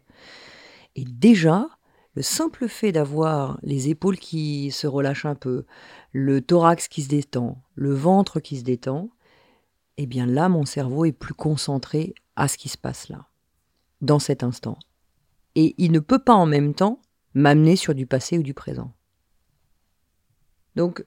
Et 0.95 1.05
déjà, 1.05 1.67
le 2.13 2.21
simple 2.21 2.67
fait 2.67 2.91
d'avoir 2.91 3.59
les 3.63 3.89
épaules 3.89 4.17
qui 4.17 4.69
se 4.71 4.85
relâchent 4.85 5.25
un 5.25 5.35
peu, 5.35 5.65
le 6.11 6.41
thorax 6.41 6.87
qui 6.87 7.01
se 7.01 7.09
détend, 7.09 7.57
le 7.73 7.93
ventre 7.93 8.39
qui 8.39 8.57
se 8.57 8.63
détend, 8.63 9.09
eh 9.97 10.05
bien 10.05 10.27
là, 10.27 10.49
mon 10.49 10.65
cerveau 10.65 11.05
est 11.05 11.11
plus 11.11 11.33
concentré 11.33 12.13
à 12.35 12.47
ce 12.47 12.57
qui 12.57 12.69
se 12.69 12.77
passe 12.77 13.09
là, 13.09 13.27
dans 14.01 14.19
cet 14.19 14.43
instant. 14.43 14.77
Et 15.55 15.73
il 15.79 15.91
ne 15.91 15.99
peut 15.99 16.19
pas 16.19 16.33
en 16.33 16.45
même 16.45 16.75
temps 16.75 16.99
m'amener 17.33 17.75
sur 17.75 17.95
du 17.95 18.05
passé 18.05 18.37
ou 18.37 18.43
du 18.43 18.53
présent. 18.53 18.93
Donc, 20.75 21.05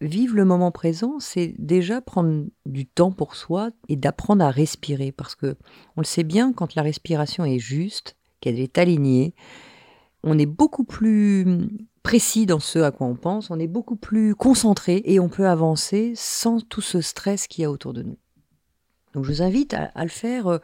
vivre 0.00 0.36
le 0.36 0.44
moment 0.44 0.70
présent, 0.70 1.18
c'est 1.20 1.54
déjà 1.58 2.00
prendre 2.00 2.46
du 2.66 2.86
temps 2.86 3.12
pour 3.12 3.36
soi 3.36 3.70
et 3.88 3.96
d'apprendre 3.96 4.44
à 4.44 4.50
respirer, 4.50 5.12
parce 5.12 5.34
que 5.34 5.56
on 5.96 6.00
le 6.00 6.06
sait 6.06 6.24
bien, 6.24 6.52
quand 6.52 6.74
la 6.74 6.82
respiration 6.82 7.44
est 7.44 7.58
juste, 7.58 8.16
qu'elle 8.40 8.58
est 8.58 8.78
alignée, 8.78 9.34
on 10.24 10.38
est 10.38 10.46
beaucoup 10.46 10.84
plus 10.84 11.68
précis 12.02 12.46
dans 12.46 12.60
ce 12.60 12.80
à 12.80 12.90
quoi 12.90 13.06
on 13.06 13.14
pense, 13.14 13.50
on 13.50 13.58
est 13.58 13.68
beaucoup 13.68 13.96
plus 13.96 14.34
concentré 14.34 15.02
et 15.04 15.20
on 15.20 15.28
peut 15.28 15.46
avancer 15.46 16.12
sans 16.16 16.60
tout 16.60 16.80
ce 16.80 17.00
stress 17.00 17.46
qu'il 17.46 17.62
y 17.62 17.64
a 17.64 17.70
autour 17.70 17.92
de 17.92 18.02
nous. 18.02 18.18
Donc 19.14 19.24
je 19.24 19.30
vous 19.30 19.42
invite 19.42 19.74
à, 19.74 20.02
le 20.02 20.08
faire 20.08 20.60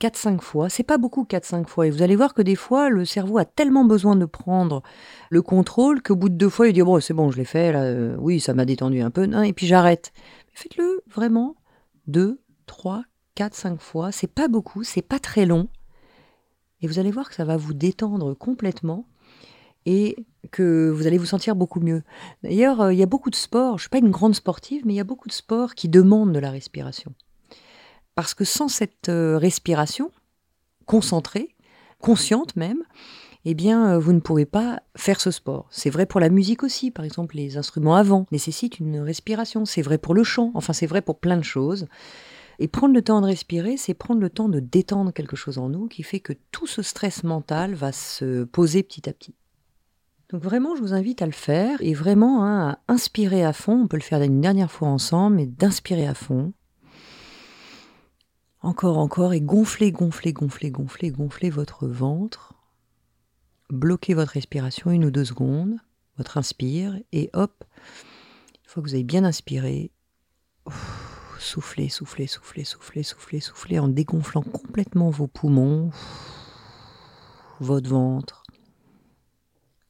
4-5 0.00 0.34
euh, 0.34 0.38
fois. 0.38 0.68
C'est 0.68 0.82
pas 0.82 0.98
beaucoup 0.98 1.24
4-5 1.24 1.66
fois. 1.66 1.86
Et 1.86 1.90
vous 1.90 2.02
allez 2.02 2.16
voir 2.16 2.34
que 2.34 2.42
des 2.42 2.54
fois, 2.54 2.88
le 2.88 3.04
cerveau 3.04 3.38
a 3.38 3.44
tellement 3.44 3.84
besoin 3.84 4.16
de 4.16 4.24
prendre 4.24 4.82
le 5.30 5.42
contrôle 5.42 6.02
qu'au 6.02 6.16
bout 6.16 6.28
de 6.28 6.34
deux 6.34 6.48
fois, 6.48 6.68
il 6.68 6.72
dit 6.72 6.82
Bon, 6.82 7.00
c'est 7.00 7.14
bon, 7.14 7.30
je 7.30 7.36
l'ai 7.36 7.44
fait, 7.44 7.72
là, 7.72 7.82
euh, 7.82 8.16
oui, 8.18 8.40
ça 8.40 8.54
m'a 8.54 8.64
détendu 8.64 9.00
un 9.00 9.10
peu, 9.10 9.26
non, 9.26 9.42
et 9.42 9.52
puis 9.52 9.66
j'arrête. 9.66 10.12
Faites-le 10.54 11.02
vraiment 11.08 11.56
2, 12.06 12.40
3, 12.66 13.04
4, 13.34 13.54
5 13.54 13.80
fois. 13.80 14.12
C'est 14.12 14.32
pas 14.32 14.48
beaucoup, 14.48 14.84
c'est 14.84 15.02
pas 15.02 15.18
très 15.18 15.46
long. 15.46 15.68
Et 16.82 16.86
vous 16.86 16.98
allez 16.98 17.10
voir 17.10 17.28
que 17.28 17.34
ça 17.34 17.44
va 17.44 17.56
vous 17.56 17.74
détendre 17.74 18.34
complètement 18.34 19.06
et 19.86 20.26
que 20.50 20.90
vous 20.90 21.06
allez 21.06 21.18
vous 21.18 21.26
sentir 21.26 21.54
beaucoup 21.56 21.80
mieux. 21.80 22.02
D'ailleurs, 22.42 22.80
euh, 22.80 22.92
il 22.92 22.98
y 22.98 23.02
a 23.02 23.06
beaucoup 23.06 23.30
de 23.30 23.36
sports, 23.36 23.72
je 23.72 23.74
ne 23.74 23.80
suis 23.80 23.88
pas 23.88 23.98
une 23.98 24.10
grande 24.10 24.34
sportive, 24.34 24.82
mais 24.84 24.94
il 24.94 24.96
y 24.96 25.00
a 25.00 25.04
beaucoup 25.04 25.28
de 25.28 25.32
sports 25.32 25.74
qui 25.74 25.88
demandent 25.88 26.32
de 26.32 26.38
la 26.38 26.50
respiration. 26.50 27.14
Parce 28.14 28.34
que 28.34 28.44
sans 28.44 28.68
cette 28.68 29.08
euh, 29.08 29.38
respiration, 29.38 30.10
concentrée, 30.86 31.54
consciente 32.00 32.56
même, 32.56 32.82
eh 33.44 33.54
bien, 33.54 33.92
euh, 33.92 33.98
vous 33.98 34.12
ne 34.12 34.20
pourrez 34.20 34.44
pas 34.44 34.82
faire 34.96 35.20
ce 35.20 35.30
sport. 35.30 35.66
C'est 35.70 35.90
vrai 35.90 36.06
pour 36.06 36.20
la 36.20 36.28
musique 36.28 36.62
aussi. 36.62 36.90
Par 36.90 37.04
exemple, 37.04 37.36
les 37.36 37.56
instruments 37.56 37.96
avant 37.96 38.26
nécessitent 38.32 38.78
une 38.78 38.98
respiration. 38.98 39.64
C'est 39.64 39.82
vrai 39.82 39.98
pour 39.98 40.14
le 40.14 40.24
chant. 40.24 40.50
Enfin, 40.54 40.72
c'est 40.72 40.86
vrai 40.86 41.00
pour 41.00 41.18
plein 41.18 41.36
de 41.36 41.44
choses. 41.44 41.86
Et 42.58 42.68
prendre 42.68 42.92
le 42.92 43.00
temps 43.00 43.22
de 43.22 43.26
respirer, 43.26 43.78
c'est 43.78 43.94
prendre 43.94 44.20
le 44.20 44.28
temps 44.28 44.50
de 44.50 44.60
détendre 44.60 45.14
quelque 45.14 45.36
chose 45.36 45.56
en 45.56 45.70
nous 45.70 45.88
qui 45.88 46.02
fait 46.02 46.20
que 46.20 46.34
tout 46.50 46.66
ce 46.66 46.82
stress 46.82 47.24
mental 47.24 47.74
va 47.74 47.90
se 47.90 48.44
poser 48.44 48.82
petit 48.82 49.08
à 49.08 49.14
petit. 49.14 49.34
Donc 50.28 50.42
vraiment, 50.42 50.76
je 50.76 50.82
vous 50.82 50.92
invite 50.92 51.22
à 51.22 51.26
le 51.26 51.32
faire 51.32 51.80
et 51.80 51.94
vraiment 51.94 52.44
hein, 52.44 52.68
à 52.68 52.92
inspirer 52.92 53.42
à 53.42 53.54
fond. 53.54 53.80
On 53.84 53.88
peut 53.88 53.96
le 53.96 54.02
faire 54.02 54.20
une 54.20 54.42
dernière 54.42 54.70
fois 54.70 54.88
ensemble, 54.88 55.36
mais 55.36 55.46
d'inspirer 55.46 56.06
à 56.06 56.14
fond. 56.14 56.52
Encore, 58.62 58.98
encore, 58.98 59.32
et 59.32 59.40
gonfler, 59.40 59.90
gonfler, 59.90 60.32
gonfler, 60.32 60.70
gonfler, 60.70 61.10
gonfler 61.10 61.50
votre 61.50 61.86
ventre. 61.86 62.54
Bloquez 63.70 64.14
votre 64.14 64.32
respiration 64.32 64.90
une 64.90 65.04
ou 65.04 65.10
deux 65.10 65.24
secondes, 65.24 65.76
votre 66.18 66.36
inspire, 66.36 66.98
et 67.12 67.30
hop, 67.32 67.64
une 67.76 68.68
fois 68.68 68.82
que 68.82 68.88
vous 68.88 68.94
avez 68.94 69.04
bien 69.04 69.24
inspiré, 69.24 69.92
soufflez, 71.38 71.88
soufflez, 71.88 72.26
soufflez, 72.26 72.64
soufflez, 72.64 73.02
soufflez, 73.02 73.40
soufflez, 73.40 73.78
en 73.78 73.88
dégonflant 73.88 74.42
complètement 74.42 75.08
vos 75.08 75.26
poumons, 75.26 75.90
votre 77.60 77.88
ventre, 77.88 78.42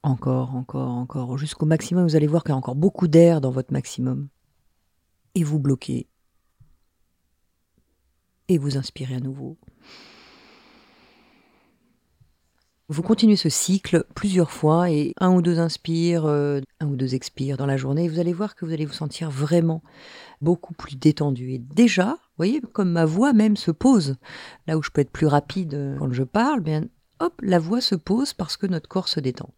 encore, 0.02 0.54
encore, 0.54 0.90
encore, 0.90 1.36
jusqu'au 1.36 1.66
maximum. 1.66 2.04
Vous 2.04 2.16
allez 2.16 2.26
voir 2.26 2.42
qu'il 2.42 2.50
y 2.50 2.54
a 2.54 2.56
encore 2.56 2.76
beaucoup 2.76 3.08
d'air 3.08 3.40
dans 3.40 3.50
votre 3.50 3.72
maximum. 3.72 4.28
Et 5.34 5.44
vous 5.44 5.58
bloquez. 5.58 6.08
Et 8.50 8.58
vous 8.58 8.76
inspirez 8.76 9.14
à 9.14 9.20
nouveau. 9.20 9.56
Vous 12.88 13.02
continuez 13.02 13.36
ce 13.36 13.48
cycle 13.48 14.04
plusieurs 14.16 14.50
fois 14.50 14.90
et 14.90 15.14
un 15.20 15.32
ou 15.32 15.40
deux 15.40 15.60
inspires, 15.60 16.26
euh, 16.26 16.60
un 16.80 16.88
ou 16.88 16.96
deux 16.96 17.14
expires 17.14 17.56
dans 17.56 17.66
la 17.66 17.76
journée. 17.76 18.04
Et 18.04 18.08
vous 18.08 18.18
allez 18.18 18.32
voir 18.32 18.56
que 18.56 18.66
vous 18.66 18.72
allez 18.72 18.84
vous 18.84 18.92
sentir 18.92 19.30
vraiment 19.30 19.82
beaucoup 20.40 20.74
plus 20.74 20.96
détendu. 20.96 21.52
Et 21.52 21.58
déjà, 21.58 22.14
vous 22.14 22.36
voyez, 22.36 22.60
comme 22.60 22.90
ma 22.90 23.04
voix 23.04 23.32
même 23.32 23.56
se 23.56 23.70
pose, 23.70 24.16
là 24.66 24.76
où 24.76 24.82
je 24.82 24.90
peux 24.90 25.00
être 25.00 25.12
plus 25.12 25.28
rapide 25.28 25.96
quand 25.98 26.12
je 26.12 26.24
parle, 26.24 26.60
bien, 26.60 26.86
hop, 27.20 27.40
la 27.42 27.60
voix 27.60 27.80
se 27.80 27.94
pose 27.94 28.34
parce 28.34 28.56
que 28.56 28.66
notre 28.66 28.88
corps 28.88 29.08
se 29.08 29.20
détend 29.20 29.54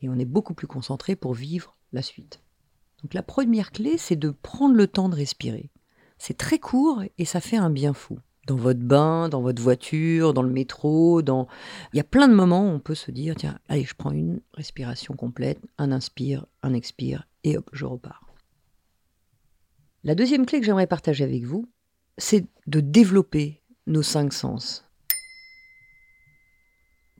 et 0.00 0.08
on 0.08 0.18
est 0.18 0.24
beaucoup 0.24 0.54
plus 0.54 0.66
concentré 0.66 1.16
pour 1.16 1.34
vivre 1.34 1.76
la 1.92 2.02
suite. 2.02 2.40
Donc 3.02 3.14
la 3.14 3.22
première 3.22 3.72
clé, 3.72 3.98
c'est 3.98 4.16
de 4.16 4.30
prendre 4.30 4.74
le 4.74 4.86
temps 4.86 5.08
de 5.08 5.16
respirer. 5.16 5.70
C'est 6.18 6.36
très 6.36 6.58
court 6.58 7.02
et 7.16 7.24
ça 7.24 7.40
fait 7.40 7.56
un 7.56 7.70
bien 7.70 7.94
fou. 7.94 8.18
Dans 8.46 8.56
votre 8.56 8.80
bain, 8.80 9.28
dans 9.28 9.42
votre 9.42 9.62
voiture, 9.62 10.32
dans 10.32 10.42
le 10.42 10.50
métro, 10.50 11.22
dans... 11.22 11.48
Il 11.92 11.98
y 11.98 12.00
a 12.00 12.04
plein 12.04 12.28
de 12.28 12.34
moments 12.34 12.62
où 12.62 12.70
on 12.70 12.80
peut 12.80 12.94
se 12.94 13.10
dire, 13.10 13.34
tiens, 13.36 13.58
allez, 13.68 13.84
je 13.84 13.94
prends 13.94 14.10
une 14.10 14.40
respiration 14.54 15.14
complète, 15.14 15.60
un 15.76 15.92
inspire, 15.92 16.46
un 16.62 16.72
expire, 16.72 17.28
et 17.44 17.58
hop, 17.58 17.68
je 17.72 17.84
repars. 17.84 18.26
La 20.02 20.14
deuxième 20.14 20.46
clé 20.46 20.60
que 20.60 20.66
j'aimerais 20.66 20.86
partager 20.86 21.24
avec 21.24 21.44
vous, 21.44 21.68
c'est 22.16 22.46
de 22.66 22.80
développer 22.80 23.60
nos 23.86 24.02
cinq 24.02 24.32
sens. 24.32 24.84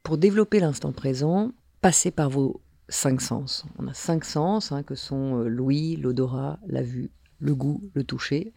Pour 0.02 0.16
développer 0.16 0.60
l'instant 0.60 0.92
présent, 0.92 1.52
passez 1.82 2.10
par 2.10 2.30
vos 2.30 2.62
cinq 2.88 3.20
sens. 3.20 3.66
On 3.78 3.86
a 3.88 3.94
cinq 3.94 4.24
sens 4.24 4.72
hein, 4.72 4.82
que 4.82 4.94
sont 4.94 5.40
euh, 5.40 5.48
l'ouïe, 5.48 5.96
l'odorat, 5.96 6.58
la 6.66 6.82
vue, 6.82 7.10
le 7.40 7.54
goût, 7.54 7.82
le 7.94 8.04
toucher. 8.04 8.52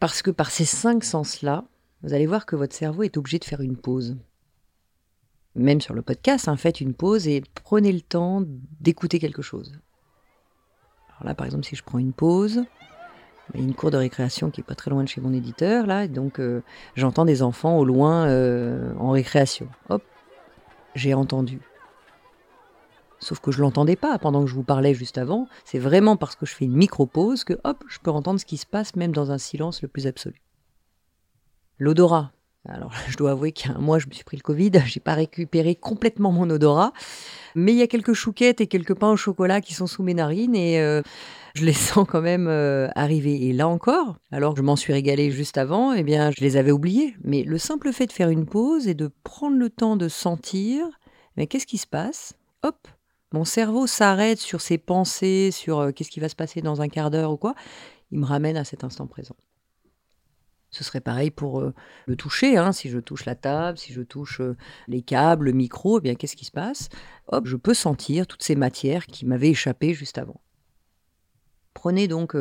Parce 0.00 0.22
que 0.22 0.30
par 0.30 0.50
ces 0.50 0.64
cinq 0.64 1.04
sens-là, 1.04 1.64
vous 2.02 2.14
allez 2.14 2.26
voir 2.26 2.46
que 2.46 2.56
votre 2.56 2.74
cerveau 2.74 3.02
est 3.02 3.16
obligé 3.16 3.38
de 3.38 3.44
faire 3.44 3.60
une 3.60 3.76
pause. 3.76 4.16
Même 5.54 5.80
sur 5.80 5.94
le 5.94 6.02
podcast, 6.02 6.46
hein, 6.46 6.56
faites 6.56 6.80
une 6.80 6.94
pause 6.94 7.26
et 7.26 7.42
prenez 7.64 7.92
le 7.92 8.00
temps 8.00 8.42
d'écouter 8.80 9.18
quelque 9.18 9.42
chose. 9.42 9.80
Alors 11.08 11.24
là, 11.24 11.34
par 11.34 11.46
exemple, 11.46 11.64
si 11.64 11.74
je 11.74 11.82
prends 11.82 11.98
une 11.98 12.12
pause, 12.12 12.64
il 13.54 13.60
y 13.60 13.62
a 13.62 13.66
une 13.66 13.74
cour 13.74 13.90
de 13.90 13.96
récréation 13.96 14.50
qui 14.50 14.60
est 14.60 14.64
pas 14.64 14.74
très 14.74 14.90
loin 14.90 15.02
de 15.02 15.08
chez 15.08 15.20
mon 15.20 15.32
éditeur, 15.32 15.86
là, 15.86 16.06
donc 16.06 16.38
euh, 16.38 16.62
j'entends 16.94 17.24
des 17.24 17.42
enfants 17.42 17.78
au 17.78 17.84
loin 17.84 18.26
euh, 18.26 18.94
en 18.98 19.10
récréation. 19.10 19.68
Hop, 19.88 20.04
j'ai 20.94 21.14
entendu. 21.14 21.60
Sauf 23.20 23.40
que 23.40 23.50
je 23.50 23.60
l'entendais 23.60 23.96
pas 23.96 24.18
pendant 24.18 24.42
que 24.42 24.48
je 24.48 24.54
vous 24.54 24.62
parlais 24.62 24.94
juste 24.94 25.18
avant. 25.18 25.48
C'est 25.64 25.78
vraiment 25.78 26.16
parce 26.16 26.36
que 26.36 26.46
je 26.46 26.54
fais 26.54 26.64
une 26.64 26.76
micro-pause 26.76 27.44
que 27.44 27.58
hop, 27.64 27.84
je 27.88 27.98
peux 27.98 28.10
entendre 28.10 28.38
ce 28.38 28.46
qui 28.46 28.56
se 28.56 28.66
passe 28.66 28.96
même 28.96 29.12
dans 29.12 29.32
un 29.32 29.38
silence 29.38 29.82
le 29.82 29.88
plus 29.88 30.06
absolu. 30.06 30.40
L'odorat. 31.78 32.32
Alors, 32.68 32.92
je 33.08 33.16
dois 33.16 33.32
avouer 33.32 33.52
qu'il 33.52 33.70
y 33.70 33.74
a 33.74 33.76
un 33.76 33.80
mois, 33.80 33.98
je 33.98 34.06
me 34.06 34.12
suis 34.12 34.24
pris 34.24 34.36
le 34.36 34.42
Covid, 34.42 34.72
j'ai 34.86 35.00
pas 35.00 35.14
récupéré 35.14 35.74
complètement 35.74 36.32
mon 36.32 36.48
odorat, 36.50 36.92
mais 37.54 37.72
il 37.72 37.78
y 37.78 37.82
a 37.82 37.86
quelques 37.86 38.12
chouquettes 38.12 38.60
et 38.60 38.66
quelques 38.66 38.94
pains 38.94 39.10
au 39.10 39.16
chocolat 39.16 39.60
qui 39.60 39.74
sont 39.74 39.86
sous 39.86 40.02
mes 40.02 40.14
narines 40.14 40.54
et 40.54 40.80
euh, 40.80 41.02
je 41.54 41.64
les 41.64 41.72
sens 41.74 42.06
quand 42.08 42.20
même 42.20 42.46
euh, 42.48 42.88
arriver. 42.94 43.48
Et 43.48 43.52
là 43.52 43.68
encore, 43.68 44.16
alors 44.30 44.54
que 44.54 44.58
je 44.58 44.64
m'en 44.64 44.76
suis 44.76 44.92
régalée 44.92 45.30
juste 45.30 45.58
avant, 45.58 45.92
eh 45.92 46.02
bien, 46.02 46.30
je 46.30 46.42
les 46.42 46.56
avais 46.56 46.72
oubliés. 46.72 47.16
Mais 47.24 47.42
le 47.42 47.58
simple 47.58 47.92
fait 47.92 48.06
de 48.06 48.12
faire 48.12 48.28
une 48.28 48.46
pause 48.46 48.86
et 48.86 48.94
de 48.94 49.10
prendre 49.24 49.56
le 49.56 49.70
temps 49.70 49.96
de 49.96 50.08
sentir, 50.08 50.84
mais 51.36 51.46
qu'est-ce 51.46 51.66
qui 51.66 51.78
se 51.78 51.86
passe? 51.86 52.34
Hop, 52.62 52.88
mon 53.32 53.44
cerveau 53.44 53.86
s'arrête 53.86 54.38
sur 54.38 54.60
ses 54.60 54.78
pensées, 54.78 55.50
sur 55.50 55.92
qu'est-ce 55.94 56.10
qui 56.10 56.20
va 56.20 56.28
se 56.28 56.36
passer 56.36 56.62
dans 56.62 56.80
un 56.80 56.88
quart 56.88 57.10
d'heure 57.10 57.32
ou 57.32 57.36
quoi, 57.36 57.54
il 58.10 58.18
me 58.18 58.24
ramène 58.24 58.56
à 58.56 58.64
cet 58.64 58.84
instant 58.84 59.06
présent. 59.06 59.36
Ce 60.70 60.84
serait 60.84 61.00
pareil 61.00 61.30
pour 61.30 61.72
le 62.06 62.16
toucher. 62.16 62.58
Hein. 62.58 62.72
Si 62.72 62.90
je 62.90 62.98
touche 62.98 63.24
la 63.24 63.34
table, 63.34 63.78
si 63.78 63.92
je 63.92 64.02
touche 64.02 64.42
les 64.86 65.00
câbles, 65.00 65.46
le 65.46 65.52
micro, 65.52 65.98
eh 65.98 66.02
bien 66.02 66.14
qu'est-ce 66.14 66.36
qui 66.36 66.44
se 66.44 66.50
passe? 66.50 66.90
Hop, 67.28 67.46
je 67.46 67.56
peux 67.56 67.74
sentir 67.74 68.26
toutes 68.26 68.42
ces 68.42 68.54
matières 68.54 69.06
qui 69.06 69.24
m'avaient 69.24 69.50
échappé 69.50 69.94
juste 69.94 70.18
avant. 70.18 70.40
Prenez 71.72 72.08
donc 72.08 72.36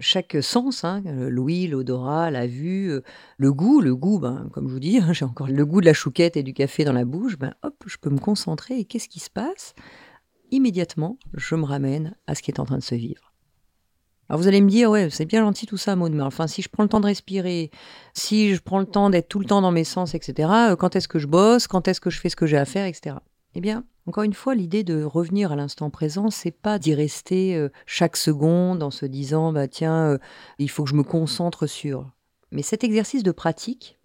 chaque 0.00 0.36
sens, 0.42 0.82
hein, 0.82 1.02
l'ouïe, 1.06 1.68
l'odorat, 1.68 2.30
la 2.30 2.46
vue, 2.46 3.00
le 3.36 3.52
goût. 3.52 3.80
Le 3.80 3.94
goût, 3.94 4.18
ben, 4.18 4.50
comme 4.52 4.66
je 4.66 4.72
vous 4.72 4.80
dis, 4.80 4.98
hein, 4.98 5.12
j'ai 5.12 5.24
encore 5.24 5.48
le 5.48 5.64
goût 5.64 5.80
de 5.80 5.86
la 5.86 5.94
chouquette 5.94 6.36
et 6.36 6.42
du 6.42 6.52
café 6.52 6.84
dans 6.84 6.92
la 6.92 7.04
bouche. 7.04 7.38
Ben, 7.38 7.54
hop, 7.62 7.84
je 7.86 7.96
peux 7.96 8.10
me 8.10 8.18
concentrer. 8.18 8.78
Et 8.80 8.84
qu'est-ce 8.84 9.08
qui 9.08 9.20
se 9.20 9.30
passe? 9.30 9.74
Immédiatement, 10.52 11.18
je 11.34 11.56
me 11.56 11.64
ramène 11.64 12.14
à 12.28 12.36
ce 12.36 12.42
qui 12.42 12.52
est 12.52 12.60
en 12.60 12.64
train 12.64 12.78
de 12.78 12.82
se 12.82 12.94
vivre. 12.94 13.32
Alors 14.28 14.40
vous 14.40 14.48
allez 14.48 14.60
me 14.60 14.70
dire, 14.70 14.90
ouais, 14.90 15.10
c'est 15.10 15.26
bien 15.26 15.42
gentil 15.42 15.66
tout 15.66 15.76
ça, 15.76 15.96
Maud, 15.96 16.12
mais 16.12 16.22
enfin, 16.22 16.46
si 16.46 16.62
je 16.62 16.68
prends 16.68 16.84
le 16.84 16.88
temps 16.88 17.00
de 17.00 17.06
respirer, 17.06 17.70
si 18.14 18.54
je 18.54 18.60
prends 18.62 18.78
le 18.78 18.86
temps 18.86 19.10
d'être 19.10 19.28
tout 19.28 19.40
le 19.40 19.44
temps 19.44 19.60
dans 19.60 19.72
mes 19.72 19.84
sens, 19.84 20.14
etc., 20.14 20.48
euh, 20.70 20.76
quand 20.76 20.96
est-ce 20.96 21.08
que 21.08 21.18
je 21.18 21.26
bosse, 21.26 21.66
quand 21.66 21.88
est-ce 21.88 22.00
que 22.00 22.08
je 22.08 22.20
fais 22.20 22.28
ce 22.28 22.36
que 22.36 22.46
j'ai 22.46 22.56
à 22.56 22.64
faire, 22.64 22.86
etc. 22.86 23.16
Eh 23.54 23.60
bien, 23.60 23.84
encore 24.06 24.24
une 24.24 24.32
fois, 24.32 24.54
l'idée 24.54 24.84
de 24.84 25.02
revenir 25.02 25.52
à 25.52 25.56
l'instant 25.56 25.90
présent, 25.90 26.30
c'est 26.30 26.50
pas 26.50 26.78
d'y 26.78 26.94
rester 26.94 27.56
euh, 27.56 27.68
chaque 27.84 28.16
seconde 28.16 28.82
en 28.82 28.90
se 28.90 29.04
disant, 29.04 29.52
bah 29.52 29.68
tiens, 29.68 30.12
euh, 30.12 30.18
il 30.58 30.70
faut 30.70 30.84
que 30.84 30.90
je 30.90 30.96
me 30.96 31.02
concentre 31.02 31.66
sur. 31.66 32.10
Mais 32.50 32.62
cet 32.62 32.84
exercice 32.84 33.22
de 33.22 33.32
pratique, 33.32 33.98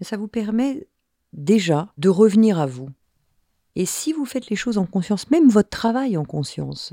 ça 0.00 0.16
vous 0.16 0.28
permet 0.28 0.88
déjà 1.32 1.92
de 1.96 2.08
revenir 2.08 2.58
à 2.58 2.66
vous, 2.66 2.88
et 3.76 3.86
si 3.86 4.12
vous 4.12 4.24
faites 4.24 4.48
les 4.50 4.56
choses 4.56 4.78
en 4.78 4.86
conscience, 4.86 5.30
même 5.30 5.48
votre 5.48 5.70
travail 5.70 6.16
en 6.16 6.24
conscience, 6.24 6.92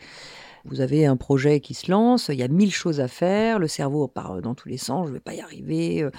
vous 0.65 0.81
avez 0.81 1.05
un 1.05 1.17
projet 1.17 1.59
qui 1.59 1.73
se 1.73 1.89
lance, 1.89 2.29
il 2.29 2.35
y 2.35 2.43
a 2.43 2.47
mille 2.47 2.73
choses 2.73 3.00
à 3.00 3.07
faire, 3.07 3.59
le 3.59 3.67
cerveau 3.67 4.07
part 4.07 4.41
dans 4.41 4.53
tous 4.53 4.69
les 4.69 4.77
sens, 4.77 5.05
je 5.05 5.09
ne 5.09 5.15
vais 5.15 5.19
pas 5.19 5.33
y 5.33 5.41
arriver, 5.41 6.03
euh, 6.03 6.11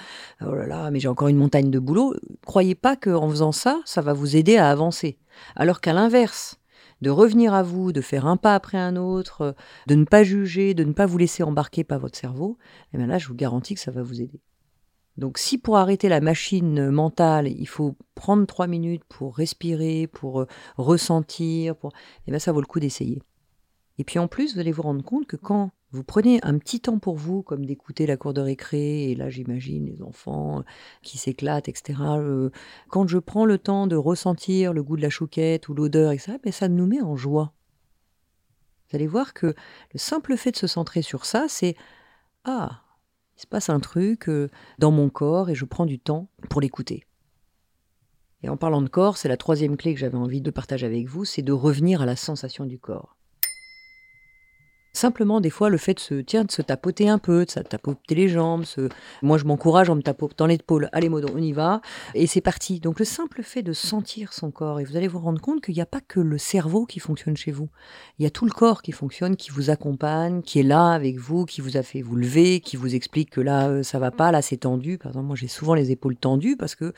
oh 0.45 0.53
là 0.53 0.67
là, 0.67 0.91
mais 0.91 0.99
j'ai 0.99 1.07
encore 1.07 1.29
une 1.29 1.37
montagne 1.37 1.71
de 1.71 1.79
boulot. 1.79 2.13
Croyez 2.45 2.75
pas 2.75 2.95
qu'en 2.95 3.29
faisant 3.29 3.51
ça, 3.51 3.81
ça 3.85 4.01
va 4.01 4.13
vous 4.13 4.35
aider 4.35 4.57
à 4.57 4.69
avancer. 4.69 5.17
Alors 5.55 5.81
qu'à 5.81 5.93
l'inverse, 5.93 6.59
de 7.01 7.09
revenir 7.09 7.53
à 7.53 7.63
vous, 7.63 7.91
de 7.91 8.01
faire 8.01 8.25
un 8.25 8.37
pas 8.37 8.55
après 8.55 8.77
un 8.77 8.95
autre, 8.95 9.55
de 9.87 9.95
ne 9.95 10.05
pas 10.05 10.23
juger, 10.23 10.73
de 10.73 10.83
ne 10.83 10.93
pas 10.93 11.05
vous 11.05 11.17
laisser 11.17 11.43
embarquer 11.43 11.83
par 11.83 11.99
votre 11.99 12.17
cerveau, 12.17 12.57
et 12.59 12.95
eh 12.95 12.97
bien 12.97 13.07
là, 13.07 13.17
je 13.17 13.27
vous 13.27 13.35
garantis 13.35 13.75
que 13.75 13.81
ça 13.81 13.91
va 13.91 14.03
vous 14.03 14.21
aider. 14.21 14.41
Donc 15.17 15.37
si 15.37 15.57
pour 15.57 15.77
arrêter 15.77 16.09
la 16.09 16.21
machine 16.21 16.89
mentale, 16.89 17.47
il 17.47 17.67
faut 17.67 17.95
prendre 18.15 18.45
trois 18.47 18.67
minutes 18.67 19.03
pour 19.07 19.35
respirer, 19.35 20.07
pour 20.07 20.41
euh, 20.41 20.47
ressentir, 20.77 21.75
pour... 21.75 21.91
eh 22.27 22.31
bien 22.31 22.39
ça 22.39 22.51
vaut 22.51 22.61
le 22.61 22.65
coup 22.65 22.79
d'essayer. 22.79 23.21
Et 23.99 24.03
puis 24.03 24.17
en 24.17 24.27
plus, 24.27 24.53
vous 24.53 24.59
allez 24.59 24.71
vous 24.71 24.81
rendre 24.81 25.03
compte 25.03 25.27
que 25.27 25.35
quand 25.35 25.71
vous 25.91 26.03
prenez 26.03 26.39
un 26.43 26.57
petit 26.57 26.79
temps 26.79 26.97
pour 26.97 27.15
vous, 27.15 27.43
comme 27.43 27.67
d'écouter 27.67 28.07
la 28.07 28.17
cour 28.17 28.33
de 28.33 28.41
récré, 28.41 29.11
et 29.11 29.15
là 29.15 29.29
j'imagine 29.29 29.85
les 29.85 30.01
enfants 30.01 30.63
qui 31.03 31.19
s'éclatent, 31.19 31.69
etc. 31.69 31.99
Euh, 32.17 32.49
quand 32.89 33.07
je 33.07 33.19
prends 33.19 33.45
le 33.45 33.59
temps 33.59 33.85
de 33.85 33.95
ressentir 33.95 34.73
le 34.73 34.81
goût 34.81 34.97
de 34.97 35.03
la 35.03 35.11
chouquette 35.11 35.69
ou 35.69 35.75
l'odeur, 35.75 36.11
etc., 36.11 36.37
ben 36.43 36.51
ça 36.51 36.67
nous 36.67 36.87
met 36.87 37.01
en 37.01 37.15
joie. 37.15 37.53
Vous 38.89 38.95
allez 38.95 39.05
voir 39.05 39.35
que 39.35 39.47
le 39.47 39.99
simple 39.99 40.35
fait 40.35 40.51
de 40.51 40.57
se 40.57 40.67
centrer 40.67 41.03
sur 41.03 41.25
ça, 41.25 41.45
c'est 41.47 41.75
Ah, 42.43 42.82
il 43.37 43.41
se 43.41 43.47
passe 43.47 43.69
un 43.69 43.79
truc 43.79 44.29
euh, 44.29 44.49
dans 44.79 44.91
mon 44.91 45.09
corps 45.09 45.49
et 45.49 45.55
je 45.55 45.65
prends 45.65 45.85
du 45.85 45.99
temps 45.99 46.27
pour 46.49 46.61
l'écouter. 46.61 47.05
Et 48.43 48.49
en 48.49 48.57
parlant 48.57 48.81
de 48.81 48.89
corps, 48.89 49.17
c'est 49.17 49.29
la 49.29 49.37
troisième 49.37 49.77
clé 49.77 49.93
que 49.93 49.99
j'avais 49.99 50.17
envie 50.17 50.41
de 50.41 50.51
partager 50.51 50.85
avec 50.85 51.07
vous, 51.07 51.23
c'est 51.25 51.41
de 51.41 51.53
revenir 51.53 52.01
à 52.01 52.05
la 52.05 52.15
sensation 52.15 52.65
du 52.65 52.77
corps. 52.77 53.15
Simplement, 54.95 55.41
des 55.41 55.49
fois, 55.49 55.71
le 55.71 55.77
fait 55.77 55.95
de 55.95 55.99
se, 55.99 56.13
tiens, 56.13 56.43
de 56.43 56.51
se 56.51 56.61
tapoter 56.61 57.09
un 57.09 57.17
peu, 57.17 57.45
de 57.45 57.49
se 57.49 57.59
tapoter 57.59 58.13
les 58.13 58.27
jambes. 58.29 58.63
Moi, 59.23 59.39
je 59.39 59.45
m'encourage 59.45 59.89
en 59.89 59.95
me 59.95 60.03
tapotant 60.03 60.45
l'épaule. 60.45 60.87
Allez, 60.91 61.09
Modo, 61.09 61.29
on 61.33 61.39
y 61.39 61.51
va. 61.51 61.81
Et 62.13 62.27
c'est 62.27 62.41
parti. 62.41 62.79
Donc, 62.79 62.99
le 62.99 63.05
simple 63.05 63.41
fait 63.41 63.63
de 63.63 63.73
sentir 63.73 64.33
son 64.33 64.51
corps, 64.51 64.79
et 64.79 64.83
vous 64.83 64.95
allez 64.95 65.07
vous 65.07 65.17
rendre 65.17 65.41
compte 65.41 65.61
qu'il 65.61 65.73
n'y 65.73 65.81
a 65.81 65.87
pas 65.87 65.99
que 65.99 66.19
le 66.19 66.37
cerveau 66.37 66.85
qui 66.85 66.99
fonctionne 66.99 67.35
chez 67.35 67.51
vous. 67.51 67.69
Il 68.19 68.23
y 68.23 68.27
a 68.27 68.29
tout 68.29 68.45
le 68.45 68.51
corps 68.51 68.83
qui 68.83 68.91
fonctionne, 68.91 69.35
qui 69.35 69.49
vous 69.49 69.71
accompagne, 69.71 70.43
qui 70.43 70.59
est 70.59 70.63
là 70.63 70.91
avec 70.91 71.17
vous, 71.17 71.45
qui 71.45 71.61
vous 71.61 71.75
a 71.75 71.81
fait 71.81 72.03
vous 72.03 72.15
lever, 72.15 72.59
qui 72.59 72.77
vous 72.77 72.93
explique 72.93 73.31
que 73.31 73.41
là, 73.41 73.69
euh, 73.69 73.81
ça 73.81 73.97
va 73.97 74.11
pas, 74.11 74.31
là, 74.31 74.43
c'est 74.43 74.57
tendu. 74.57 74.99
Par 74.99 75.11
exemple, 75.13 75.25
moi, 75.25 75.35
j'ai 75.35 75.47
souvent 75.47 75.73
les 75.73 75.89
épaules 75.89 76.17
tendues 76.17 76.55
parce 76.55 76.75
que 76.75 76.93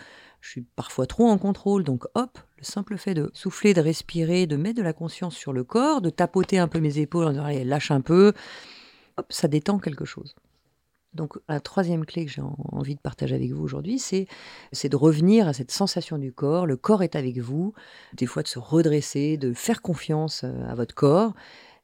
je 0.46 0.52
suis 0.52 0.62
parfois 0.76 1.08
trop 1.08 1.28
en 1.28 1.40
contrôle. 1.40 1.84
Donc, 1.84 2.06
hop, 2.14 2.38
le 2.58 2.64
simple 2.64 2.98
fait 2.98 3.16
de 3.16 3.32
souffler, 3.34 3.74
de 3.74 3.82
respirer, 3.82 4.46
de 4.46 4.56
mettre 4.56 4.78
de 4.78 4.84
la 4.84 4.94
conscience 4.94 5.36
sur 5.36 5.54
le 5.54 5.64
corps, 5.64 6.02
de 6.02 6.12
tapoter 6.12 6.60
un 6.60 6.68
peu 6.68 6.80
mes 6.80 7.00
épaules 7.00 7.26
en 7.26 7.32
disant 7.32 7.46
allez, 7.46 7.64
lâche 7.64 7.90
un 7.90 8.02
peu, 8.02 8.32
hop, 9.18 9.26
ça 9.34 9.48
détend 9.48 9.80
quelque 9.80 10.06
chose. 10.06 10.36
Donc 11.16 11.40
la 11.50 11.60
troisième 11.60 12.06
clé 12.06 12.26
que 12.26 12.32
j'ai 12.32 12.44
envie 12.72 12.94
de 12.94 13.00
partager 13.00 13.34
avec 13.34 13.52
vous 13.54 13.64
aujourd'hui, 13.64 13.98
c'est, 13.98 14.28
de 14.84 14.96
revenir 14.96 15.48
à 15.48 15.54
cette 15.54 15.72
sensation 15.72 16.20
du 16.20 16.32
corps. 16.32 16.68
Le 16.68 16.78
corps 16.78 17.02
est 17.02 17.16
avec 17.16 17.40
vous, 17.40 17.74
des 18.14 18.28
fois 18.28 18.44
de 18.44 18.48
se 18.48 18.60
redresser, 18.60 19.38
de 19.38 19.52
faire 19.54 19.82
confiance 19.82 20.44
euh, 20.44 20.70
à 20.70 20.76
votre 20.76 20.94
corps 20.94 21.34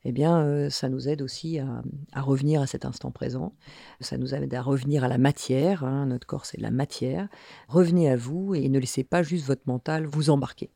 eh 0.03 0.11
bien, 0.11 0.41
euh, 0.41 0.69
ça 0.69 0.89
nous 0.89 1.07
aide 1.07 1.21
aussi 1.21 1.59
à, 1.59 1.83
revenir 2.21 2.61
à 2.61 2.67
cet 2.67 2.85
instant 2.85 3.11
présent. 3.11 3.53
Ça 3.99 4.17
nous 4.17 4.33
aide 4.33 4.53
à 4.53 4.61
revenir 4.61 5.03
à 5.03 5.07
la 5.07 5.19
matière. 5.19 5.83
Hein. 5.83 6.07
Notre 6.07 6.25
corps, 6.25 6.45
c'est 6.45 6.57
de 6.57 6.63
la 6.63 6.71
matière. 6.71 7.27
Revenez 7.67 8.09
à 8.09 8.15
vous 8.15 8.55
et 8.55 8.67
ne 8.67 8.79
laissez 8.79 9.03
pas 9.03 9.21
juste 9.21 9.45
votre 9.45 9.63
mental 9.67 10.05
vous 10.05 10.29
embarquer. 10.31 10.71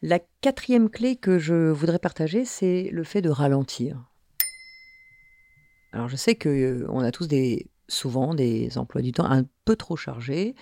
La 0.00 0.18
quatrième 0.40 0.88
clé 0.90 1.16
que 1.16 1.38
je 1.38 1.70
voudrais 1.70 1.98
partager, 1.98 2.44
c'est 2.44 2.88
le 2.90 3.04
fait 3.04 3.22
de 3.22 3.30
ralentir. 3.30 4.10
Alors, 5.92 6.08
je 6.08 6.16
sais 6.16 6.34
qu'on 6.34 6.50
euh, 6.50 7.04
a 7.04 7.10
tous 7.10 7.28
des 7.28 7.68
souvent 7.88 8.34
des 8.34 8.78
emplois 8.78 9.02
du 9.02 9.12
temps 9.12 9.30
un 9.30 9.44
peu 9.64 9.76
trop 9.76 9.96
chargés. 9.96 10.54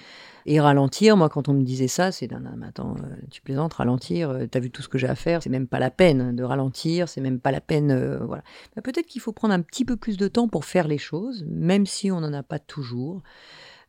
Et 0.45 0.61
ralentir, 0.61 1.17
moi, 1.17 1.29
quand 1.29 1.49
on 1.49 1.55
me 1.55 1.63
disait 1.63 1.89
ça, 1.89 2.11
c'est 2.11 2.27
d'un 2.27 2.45
attends, 2.63 2.97
euh, 2.99 3.15
tu 3.31 3.43
plaisantes, 3.43 3.75
ralentir, 3.75 4.31
euh, 4.31 4.47
tu 4.51 4.59
as 4.59 4.61
vu 4.61 4.71
tout 4.71 4.83
ce 4.83 4.89
que 4.89 4.99
j'ai 4.99 5.09
à 5.09 5.15
faire, 5.15 5.43
c'est 5.43 5.51
même 5.51 5.69
pas 5.69 5.79
la 5.79 5.91
peine 5.91 6.35
de 6.35 6.43
ralentir, 6.43 7.09
c'est 7.09 7.21
même 7.21 7.39
pas 7.39 7.53
la 7.53 7.61
peine. 7.61 7.93
Euh, 7.93 8.19
voilà. 8.25 8.43
Bah, 8.75 8.83
peut-être 8.83 9.07
qu'il 9.07 9.21
faut 9.21 9.33
prendre 9.33 9.55
un 9.55 9.61
petit 9.61 9.85
peu 9.85 9.97
plus 9.97 10.17
de 10.17 10.29
temps 10.29 10.49
pour 10.49 10.65
faire 10.65 10.89
les 10.89 10.99
choses, 10.99 11.45
même 11.49 11.87
si 11.87 12.11
on 12.11 12.21
n'en 12.21 12.33
a 12.33 12.43
pas 12.43 12.59
toujours. 12.59 13.23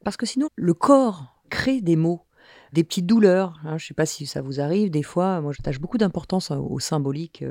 Parce 0.04 0.18
que 0.18 0.26
sinon, 0.26 0.48
le 0.56 0.74
corps 0.74 1.26
crée 1.50 1.82
des 1.82 1.96
mots 1.96 2.26
des 2.74 2.84
petites 2.84 3.06
douleurs. 3.06 3.60
Hein. 3.64 3.78
Je 3.78 3.86
ne 3.86 3.88
sais 3.88 3.94
pas 3.94 4.08
si 4.08 4.26
ça 4.26 4.42
vous 4.42 4.60
arrive. 4.60 4.90
Des 4.90 5.04
fois, 5.04 5.42
moi, 5.42 5.54
j'attache 5.56 5.80
beaucoup 5.80 6.00
d'importance 6.00 6.50
au 6.50 6.80
symbolique 6.80 7.44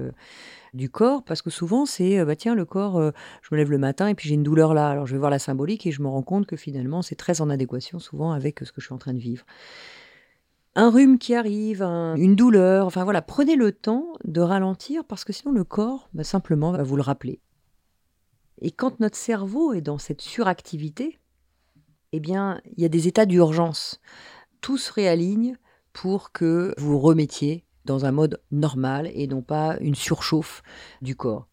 du 0.75 0.89
corps, 0.89 1.23
parce 1.23 1.43
que 1.43 1.51
souvent 1.51 1.87
c'est, 1.87 2.19
euh, 2.19 2.25
bah 2.25 2.37
tiens, 2.37 2.55
le 2.55 2.65
corps, 2.65 2.97
euh, 2.99 3.11
je 3.43 3.49
me 3.53 3.59
lève 3.59 3.71
le 3.71 3.79
matin 3.79 4.09
et 4.09 4.15
puis 4.15 4.29
j'ai 4.29 4.35
une 4.35 4.43
douleur 4.43 4.75
là, 4.75 4.89
alors 4.91 5.07
je 5.07 5.13
vais 5.13 5.19
voir 5.19 5.31
la 5.31 5.39
symbolique 5.39 5.87
et 5.87 5.93
je 5.93 6.03
me 6.03 6.09
rends 6.09 6.23
compte 6.23 6.47
que 6.47 6.57
finalement 6.57 7.03
c'est 7.03 7.15
très 7.15 7.41
en 7.41 7.51
adéquation 7.51 7.99
souvent 7.99 8.33
avec 8.33 8.63
euh, 8.63 8.65
ce 8.65 8.73
que 8.73 8.81
je 8.81 8.87
suis 8.87 8.95
en 8.95 8.99
train 8.99 9.13
de 9.13 9.19
vivre. 9.19 9.45
Un 10.75 10.89
rhume 10.89 11.19
qui 11.19 11.35
arrive, 11.35 11.83
une 11.83 12.35
douleur, 12.35 12.87
enfin 12.87 13.05
voilà, 13.05 13.21
prenez 13.21 13.57
le 13.57 13.73
temps 13.73 14.15
de 14.25 14.41
ralentir 14.41 15.05
parce 15.05 15.23
que 15.23 15.33
sinon 15.35 15.53
le 15.53 15.65
corps, 15.65 16.09
bah, 16.15 16.25
simplement, 16.25 16.73
va 16.73 16.83
vous 16.83 16.97
le 16.97 17.03
rappeler. 17.03 17.41
Et 18.59 18.71
quand 18.71 18.99
notre 18.99 19.19
cerveau 19.19 19.75
est 19.75 19.83
dans 19.83 19.99
cette 19.99 20.23
suractivité, 20.23 21.21
eh 22.13 22.21
bien, 22.21 22.59
il 22.77 22.83
y 22.83 22.87
a 22.87 22.89
des 22.89 23.07
états 23.07 23.27
d'urgence. 23.27 24.01
Tout 24.63 24.79
se 24.79 24.91
réaligne 24.91 25.59
pour 25.93 26.33
que 26.33 26.75
vous 26.79 26.99
remettiez 26.99 27.65
dans 27.85 28.05
un 28.05 28.13
mode 28.13 28.41
normal 28.51 29.11
et 29.15 29.27
non 29.27 29.43
pas 29.43 29.77
une 29.81 29.95
surchauffe 29.95 30.63
du 31.01 31.17
corps. 31.17 31.47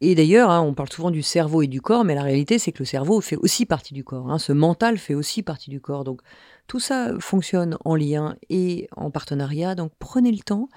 Et 0.00 0.14
d'ailleurs, 0.14 0.50
hein, 0.50 0.60
on 0.60 0.74
parle 0.74 0.90
souvent 0.92 1.10
du 1.10 1.22
cerveau 1.22 1.62
et 1.62 1.66
du 1.66 1.80
corps, 1.80 2.04
mais 2.04 2.14
la 2.14 2.22
réalité, 2.22 2.60
c'est 2.60 2.70
que 2.70 2.78
le 2.78 2.84
cerveau 2.84 3.20
fait 3.20 3.36
aussi 3.36 3.66
partie 3.66 3.94
du 3.94 4.04
corps. 4.04 4.30
Hein. 4.30 4.38
Ce 4.38 4.52
mental 4.52 4.96
fait 4.96 5.14
aussi 5.14 5.42
partie 5.42 5.70
du 5.70 5.80
corps. 5.80 6.04
Donc, 6.04 6.22
tout 6.68 6.78
ça 6.78 7.18
fonctionne 7.18 7.76
en 7.84 7.96
lien 7.96 8.36
et 8.48 8.88
en 8.96 9.10
partenariat. 9.10 9.74
Donc, 9.74 9.92
prenez 9.98 10.30
le 10.30 10.38
temps 10.38 10.68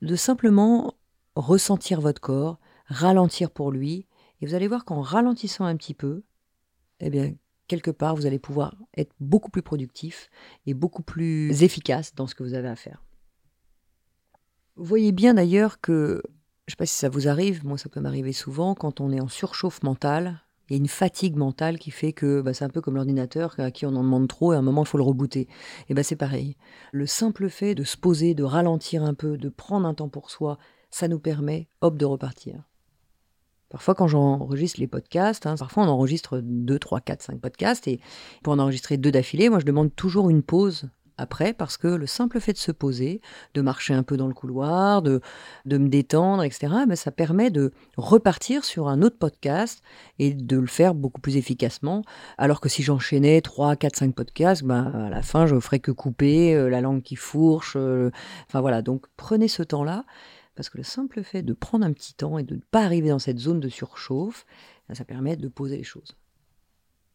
de 0.00 0.14
simplement 0.14 0.94
ressentir 1.34 2.00
votre 2.00 2.20
corps, 2.20 2.60
ralentir 2.86 3.50
pour 3.50 3.72
lui. 3.72 4.06
Et 4.40 4.46
vous 4.46 4.54
allez 4.54 4.68
voir 4.68 4.84
qu'en 4.84 5.00
ralentissant 5.00 5.64
un 5.64 5.76
petit 5.76 5.94
peu, 5.94 6.22
eh 7.00 7.10
bien, 7.10 7.32
quelque 7.66 7.90
part, 7.90 8.14
vous 8.14 8.26
allez 8.26 8.38
pouvoir 8.38 8.76
être 8.96 9.12
beaucoup 9.18 9.50
plus 9.50 9.62
productif 9.62 10.30
et 10.66 10.74
beaucoup 10.74 11.02
plus 11.02 11.64
efficace 11.64 12.14
dans 12.14 12.28
ce 12.28 12.36
que 12.36 12.44
vous 12.44 12.54
avez 12.54 12.68
à 12.68 12.76
faire. 12.76 13.02
Vous 14.76 14.84
voyez 14.84 15.12
bien 15.12 15.34
d'ailleurs 15.34 15.80
que, 15.80 16.22
je 16.66 16.70
ne 16.70 16.72
sais 16.72 16.76
pas 16.76 16.86
si 16.86 16.96
ça 16.96 17.08
vous 17.08 17.28
arrive, 17.28 17.64
moi 17.64 17.76
ça 17.76 17.88
peut 17.88 18.00
m'arriver 18.00 18.32
souvent, 18.32 18.74
quand 18.74 19.00
on 19.00 19.12
est 19.12 19.20
en 19.20 19.28
surchauffe 19.28 19.82
mentale, 19.82 20.40
il 20.68 20.72
y 20.72 20.76
a 20.76 20.78
une 20.78 20.88
fatigue 20.88 21.36
mentale 21.36 21.78
qui 21.78 21.90
fait 21.90 22.14
que 22.14 22.40
bah, 22.40 22.54
c'est 22.54 22.64
un 22.64 22.70
peu 22.70 22.80
comme 22.80 22.94
l'ordinateur 22.94 23.54
à 23.58 23.70
qui 23.70 23.84
on 23.84 23.94
en 23.94 24.02
demande 24.02 24.28
trop 24.28 24.52
et 24.54 24.56
à 24.56 24.60
un 24.60 24.62
moment 24.62 24.84
il 24.84 24.88
faut 24.88 24.96
le 24.96 25.04
rebooter. 25.04 25.46
Et 25.90 25.94
ben 25.94 26.02
c'est 26.02 26.16
pareil. 26.16 26.56
Le 26.92 27.06
simple 27.06 27.50
fait 27.50 27.74
de 27.74 27.84
se 27.84 27.98
poser, 27.98 28.32
de 28.32 28.44
ralentir 28.44 29.02
un 29.02 29.12
peu, 29.12 29.36
de 29.36 29.50
prendre 29.50 29.86
un 29.86 29.92
temps 29.92 30.08
pour 30.08 30.30
soi, 30.30 30.56
ça 30.90 31.08
nous 31.08 31.18
permet, 31.18 31.68
hop, 31.82 31.98
de 31.98 32.06
repartir. 32.06 32.62
Parfois, 33.68 33.94
quand 33.94 34.06
j'enregistre 34.06 34.80
les 34.80 34.86
podcasts, 34.86 35.46
hein, 35.46 35.56
parfois 35.58 35.84
on 35.84 35.88
enregistre 35.88 36.40
2, 36.42 36.78
3, 36.78 37.00
4, 37.00 37.22
5 37.22 37.40
podcasts, 37.40 37.88
et 37.88 38.00
pour 38.42 38.52
en 38.52 38.58
enregistrer 38.58 38.98
deux 38.98 39.10
d'affilée, 39.10 39.48
moi 39.48 39.60
je 39.60 39.66
demande 39.66 39.94
toujours 39.94 40.30
une 40.30 40.42
pause 40.42 40.88
après 41.18 41.52
parce 41.52 41.76
que 41.76 41.88
le 41.88 42.06
simple 42.06 42.40
fait 42.40 42.52
de 42.52 42.58
se 42.58 42.72
poser, 42.72 43.20
de 43.54 43.60
marcher 43.60 43.94
un 43.94 44.02
peu 44.02 44.16
dans 44.16 44.26
le 44.26 44.34
couloir, 44.34 45.02
de, 45.02 45.20
de 45.64 45.78
me 45.78 45.88
détendre, 45.88 46.42
etc., 46.42 46.72
ben, 46.86 46.96
ça 46.96 47.10
permet 47.10 47.50
de 47.50 47.72
repartir 47.96 48.64
sur 48.64 48.88
un 48.88 49.02
autre 49.02 49.18
podcast 49.18 49.82
et 50.18 50.34
de 50.34 50.58
le 50.58 50.66
faire 50.66 50.94
beaucoup 50.94 51.20
plus 51.20 51.36
efficacement. 51.36 52.02
Alors 52.38 52.60
que 52.60 52.68
si 52.68 52.82
j'enchaînais 52.82 53.40
3, 53.40 53.76
4, 53.76 53.96
5 53.96 54.14
podcasts, 54.14 54.64
ben, 54.64 54.84
à 54.84 55.10
la 55.10 55.22
fin, 55.22 55.46
je 55.46 55.54
ne 55.54 55.60
ferais 55.60 55.80
que 55.80 55.90
couper, 55.90 56.54
euh, 56.54 56.68
la 56.68 56.80
langue 56.80 57.02
qui 57.02 57.16
fourche. 57.16 57.74
Euh, 57.76 58.10
enfin 58.48 58.60
voilà, 58.60 58.82
donc 58.82 59.06
prenez 59.16 59.48
ce 59.48 59.62
temps-là. 59.62 60.04
Parce 60.54 60.68
que 60.68 60.76
le 60.76 60.84
simple 60.84 61.22
fait 61.22 61.42
de 61.42 61.54
prendre 61.54 61.86
un 61.86 61.92
petit 61.92 62.14
temps 62.14 62.36
et 62.36 62.42
de 62.42 62.56
ne 62.56 62.60
pas 62.60 62.84
arriver 62.84 63.08
dans 63.08 63.18
cette 63.18 63.38
zone 63.38 63.60
de 63.60 63.68
surchauffe, 63.68 64.44
ben, 64.88 64.94
ça 64.94 65.04
permet 65.04 65.36
de 65.36 65.48
poser 65.48 65.78
les 65.78 65.84
choses. 65.84 66.16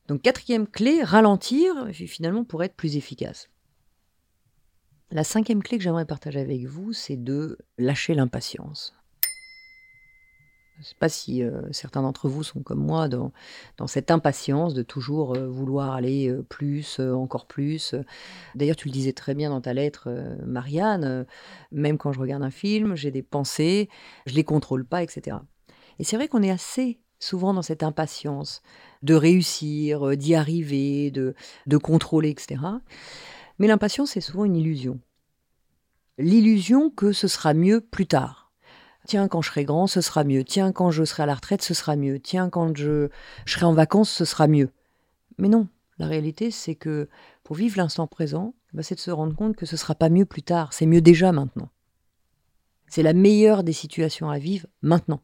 Donc 0.07 0.21
quatrième 0.21 0.67
clé, 0.67 1.03
ralentir 1.03 1.87
finalement 1.91 2.43
pour 2.43 2.63
être 2.63 2.75
plus 2.75 2.95
efficace. 2.95 3.49
La 5.09 5.23
cinquième 5.23 5.63
clé 5.63 5.77
que 5.77 5.83
j'aimerais 5.83 6.05
partager 6.05 6.39
avec 6.39 6.65
vous, 6.65 6.91
c'est 6.91 7.15
de 7.15 7.57
lâcher 7.77 8.13
l'impatience. 8.13 8.93
Je 10.75 10.81
ne 10.81 10.85
sais 10.85 10.95
pas 10.99 11.09
si 11.09 11.43
euh, 11.43 11.61
certains 11.71 12.01
d'entre 12.01 12.27
vous 12.27 12.43
sont 12.43 12.61
comme 12.61 12.85
moi 12.85 13.07
dans, 13.07 13.31
cette 13.87 14.11
impatience 14.11 14.73
de 14.73 14.83
toujours 14.83 15.35
euh, 15.35 15.47
vouloir 15.47 15.93
aller 15.93 16.29
euh, 16.29 16.43
plus, 16.43 16.99
encore 16.99 17.47
plus. 17.47 17.95
D'ailleurs, 18.53 18.75
tu 18.75 18.89
le 18.89 18.93
disais 18.93 19.13
très 19.13 19.33
bien 19.33 19.49
dans 19.49 19.61
ta 19.61 19.73
lettre, 19.73 20.09
Marianne, 20.45 21.25
même 21.71 21.97
quand 21.97 22.11
je 22.11 22.19
regarde 22.19 22.43
un 22.43 22.51
film, 22.51 22.95
j'ai 22.95 23.09
des 23.09 23.23
pensées, 23.23 23.89
je 24.25 24.35
les 24.35 24.43
contrôle 24.43 24.85
pas, 24.85 25.01
etc. 25.03 25.37
Et 25.99 26.03
c'est 26.03 26.17
vrai 26.17 26.27
qu'on 26.27 26.43
est 26.43 26.51
assez 26.51 26.99
souvent 27.17 27.53
dans 27.53 27.63
cette 27.63 27.81
impatience 27.81 28.61
de 29.01 29.15
réussir, 29.15 30.15
d'y 30.17 30.35
arriver, 30.35 31.09
de, 31.11 31.33
de 31.65 31.77
contrôler, 31.77 32.29
etc. 32.29 32.59
Mais 33.59 33.67
l'impatience, 33.67 34.11
c'est 34.11 34.21
souvent 34.21 34.45
une 34.45 34.55
illusion. 34.55 34.99
L'illusion 36.17 36.89
que 36.89 37.11
ce 37.11 37.27
sera 37.27 37.53
mieux 37.53 37.81
plus 37.81 38.07
tard. 38.07 38.51
Tiens, 39.05 39.27
quand 39.27 39.41
je 39.41 39.49
serai 39.49 39.63
grand, 39.63 39.87
ce 39.87 40.01
sera 40.01 40.23
mieux. 40.23 40.43
Tiens, 40.43 40.71
quand 40.71 40.91
je 40.91 41.05
serai 41.05 41.23
à 41.23 41.25
la 41.25 41.35
retraite, 41.35 41.61
ce 41.61 41.73
sera 41.73 41.95
mieux. 41.95 42.19
Tiens, 42.19 42.49
quand 42.49 42.75
je, 42.75 43.09
serai 43.45 43.65
en 43.65 43.73
vacances, 43.73 44.09
ce 44.09 44.25
sera 44.25 44.47
mieux. 44.47 44.69
Mais 45.37 45.47
non, 45.47 45.67
la 45.97 46.07
réalité, 46.07 46.51
c'est 46.51 46.75
que 46.75 47.07
pour 47.43 47.55
vivre 47.55 47.77
l'instant 47.77 48.07
présent, 48.07 48.53
bah, 48.73 48.83
c'est 48.83 48.95
de 48.95 48.99
se 48.99 49.11
rendre 49.11 49.35
compte 49.35 49.55
que 49.55 49.65
ce 49.65 49.77
sera 49.77 49.95
pas 49.95 50.09
mieux 50.09 50.25
plus 50.25 50.43
tard, 50.43 50.73
c'est 50.73 50.85
mieux 50.85 51.01
déjà 51.01 51.31
maintenant. 51.31 51.69
C'est 52.89 53.03
la 53.03 53.13
meilleure 53.13 53.63
des 53.63 53.73
situations 53.73 54.29
à 54.29 54.39
vivre 54.39 54.67
maintenant. 54.81 55.21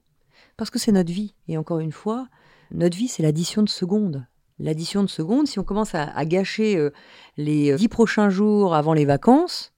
Parce 0.57 0.69
que 0.69 0.79
c'est 0.79 0.91
notre 0.91 1.11
vie. 1.11 1.33
Et 1.47 1.57
encore 1.57 1.79
une 1.79 1.91
fois, 1.91 2.27
notre 2.71 2.97
vie, 2.97 3.07
c'est 3.07 3.23
l'addition 3.23 3.63
de 3.63 3.69
secondes. 3.69 4.25
L'addition 4.63 5.03
de 5.03 5.09
secondes, 5.09 5.47
si 5.47 5.59
on 5.59 5.63
commence 5.63 5.93
à, 5.93 6.25
gâcher 6.25 6.77
euh, 6.77 6.91
les 7.37 7.75
dix 7.75 7.89
prochains 7.89 8.29
jours 8.29 8.73
avant 8.73 8.93
les 8.93 9.05
vacances, 9.05 9.73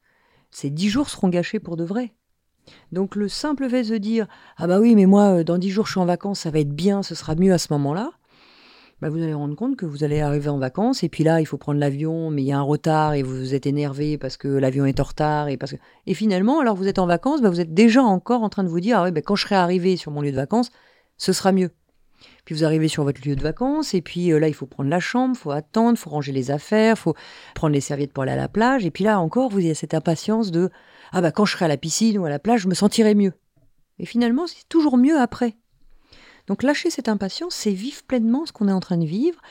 ces 0.51 0.69
dix 0.69 0.89
jours 0.89 1.09
seront 1.09 1.27
gâchés 1.27 1.59
pour 1.59 1.75
de 1.75 1.83
vrai. 1.83 2.13
Donc 2.91 3.15
le 3.15 3.27
simple 3.27 3.69
fait 3.69 3.83
de 3.83 3.97
dire 3.97 4.27
ah 4.57 4.67
bah 4.67 4.79
oui 4.79 4.95
mais 4.95 5.05
moi 5.05 5.39
euh, 5.39 5.43
dans 5.43 5.57
dix 5.57 5.69
jours 5.69 5.85
je 5.85 5.91
suis 5.91 5.99
en 5.99 6.05
vacances 6.05 6.41
ça 6.41 6.51
va 6.51 6.59
être 6.59 6.73
bien 6.73 7.03
ce 7.03 7.13
sera 7.13 7.35
mieux 7.35 7.53
à 7.53 7.57
ce 7.57 7.71
moment-là 7.73 8.11
bah 9.01 9.09
vous 9.09 9.21
allez 9.21 9.33
rendre 9.33 9.55
compte 9.55 9.75
que 9.75 9.85
vous 9.85 10.03
allez 10.03 10.21
arriver 10.21 10.49
en 10.49 10.57
vacances 10.57 11.03
et 11.03 11.09
puis 11.09 11.23
là 11.23 11.41
il 11.41 11.45
faut 11.45 11.57
prendre 11.57 11.79
l'avion 11.79 12.31
mais 12.31 12.41
il 12.41 12.45
y 12.45 12.51
a 12.51 12.57
un 12.57 12.63
retard 12.63 13.13
et 13.13 13.23
vous 13.23 13.53
êtes 13.53 13.67
énervé 13.67 14.17
parce 14.17 14.37
que 14.37 14.47
l'avion 14.47 14.85
est 14.85 14.99
en 14.99 15.03
retard 15.03 15.49
et 15.49 15.57
parce 15.57 15.73
que 15.73 15.77
et 16.07 16.13
finalement 16.13 16.59
alors 16.59 16.75
vous 16.75 16.87
êtes 16.87 16.99
en 16.99 17.05
vacances 17.05 17.41
bah 17.41 17.49
vous 17.49 17.59
êtes 17.59 17.73
déjà 17.73 18.01
encore 18.01 18.41
en 18.41 18.49
train 18.49 18.63
de 18.63 18.69
vous 18.69 18.79
dire 18.79 18.99
ah 18.99 19.03
ouais 19.03 19.11
bah 19.11 19.21
quand 19.21 19.35
je 19.35 19.43
serai 19.43 19.55
arrivé 19.55 19.97
sur 19.97 20.11
mon 20.11 20.21
lieu 20.21 20.31
de 20.31 20.37
vacances 20.37 20.71
ce 21.17 21.33
sera 21.33 21.51
mieux 21.51 21.71
puis 22.45 22.55
vous 22.55 22.63
arrivez 22.63 22.87
sur 22.87 23.03
votre 23.03 23.27
lieu 23.27 23.35
de 23.35 23.41
vacances, 23.41 23.93
et 23.93 24.01
puis 24.01 24.31
euh, 24.31 24.39
là, 24.39 24.47
il 24.47 24.53
faut 24.53 24.65
prendre 24.65 24.89
la 24.89 24.99
chambre, 24.99 25.35
faut 25.35 25.51
attendre, 25.51 25.97
faut 25.97 26.09
ranger 26.09 26.31
les 26.31 26.51
affaires, 26.51 26.97
faut 26.97 27.15
prendre 27.53 27.73
les 27.73 27.81
serviettes 27.81 28.13
pour 28.13 28.23
aller 28.23 28.31
à 28.31 28.37
la 28.37 28.47
plage. 28.47 28.85
Et 28.85 28.91
puis 28.91 29.03
là 29.03 29.19
encore, 29.19 29.49
vous 29.49 29.59
avez 29.59 29.73
cette 29.73 29.93
impatience 29.93 30.51
de 30.51 30.69
Ah 31.11 31.21
bah 31.21 31.31
quand 31.31 31.45
je 31.45 31.53
serai 31.53 31.65
à 31.65 31.69
la 31.69 31.77
piscine 31.77 32.17
ou 32.17 32.25
à 32.25 32.29
la 32.29 32.39
plage, 32.39 32.61
je 32.61 32.67
me 32.67 32.75
sentirai 32.75 33.15
mieux. 33.15 33.33
Et 33.99 34.05
finalement, 34.05 34.47
c'est 34.47 34.67
toujours 34.69 34.97
mieux 34.97 35.19
après. 35.19 35.55
Donc 36.47 36.63
lâcher 36.63 36.89
cette 36.89 37.09
impatience, 37.09 37.55
c'est 37.55 37.71
vivre 37.71 38.03
pleinement 38.03 38.45
ce 38.45 38.51
qu'on 38.51 38.67
est 38.67 38.73
en 38.73 38.79
train 38.79 38.97
de 38.97 39.05
vivre 39.05 39.41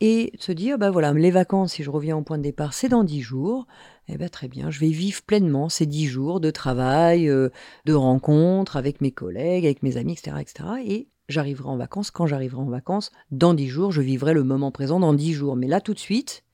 et 0.00 0.32
se 0.38 0.52
dire, 0.52 0.76
bah 0.76 0.90
voilà, 0.90 1.12
les 1.12 1.30
vacances, 1.30 1.72
si 1.72 1.82
je 1.82 1.90
reviens 1.90 2.16
au 2.16 2.22
point 2.22 2.36
de 2.36 2.42
départ, 2.42 2.74
c'est 2.74 2.88
dans 2.88 3.04
dix 3.04 3.22
jours. 3.22 3.66
Eh 4.08 4.18
bien 4.18 4.28
très 4.28 4.48
bien, 4.48 4.70
je 4.70 4.80
vais 4.80 4.88
vivre 4.88 5.22
pleinement 5.22 5.68
ces 5.68 5.86
dix 5.86 6.06
jours 6.06 6.40
de 6.40 6.50
travail, 6.50 7.28
euh, 7.28 7.48
de 7.86 7.94
rencontres 7.94 8.76
avec 8.76 9.00
mes 9.00 9.12
collègues, 9.12 9.64
avec 9.64 9.82
mes 9.82 9.96
amis, 9.96 10.12
etc. 10.12 10.36
etc. 10.40 10.64
et 10.84 11.08
j'arriverai 11.28 11.68
en 11.68 11.76
vacances 11.76 12.10
quand 12.10 12.26
j'arriverai 12.26 12.60
en 12.60 12.68
vacances. 12.68 13.10
Dans 13.30 13.54
dix 13.54 13.68
jours, 13.68 13.92
je 13.92 14.02
vivrai 14.02 14.34
le 14.34 14.44
moment 14.44 14.70
présent 14.70 15.00
dans 15.00 15.14
dix 15.14 15.32
jours. 15.32 15.56
Mais 15.56 15.66
là, 15.66 15.80
tout 15.80 15.94
de 15.94 15.98
suite, 15.98 16.44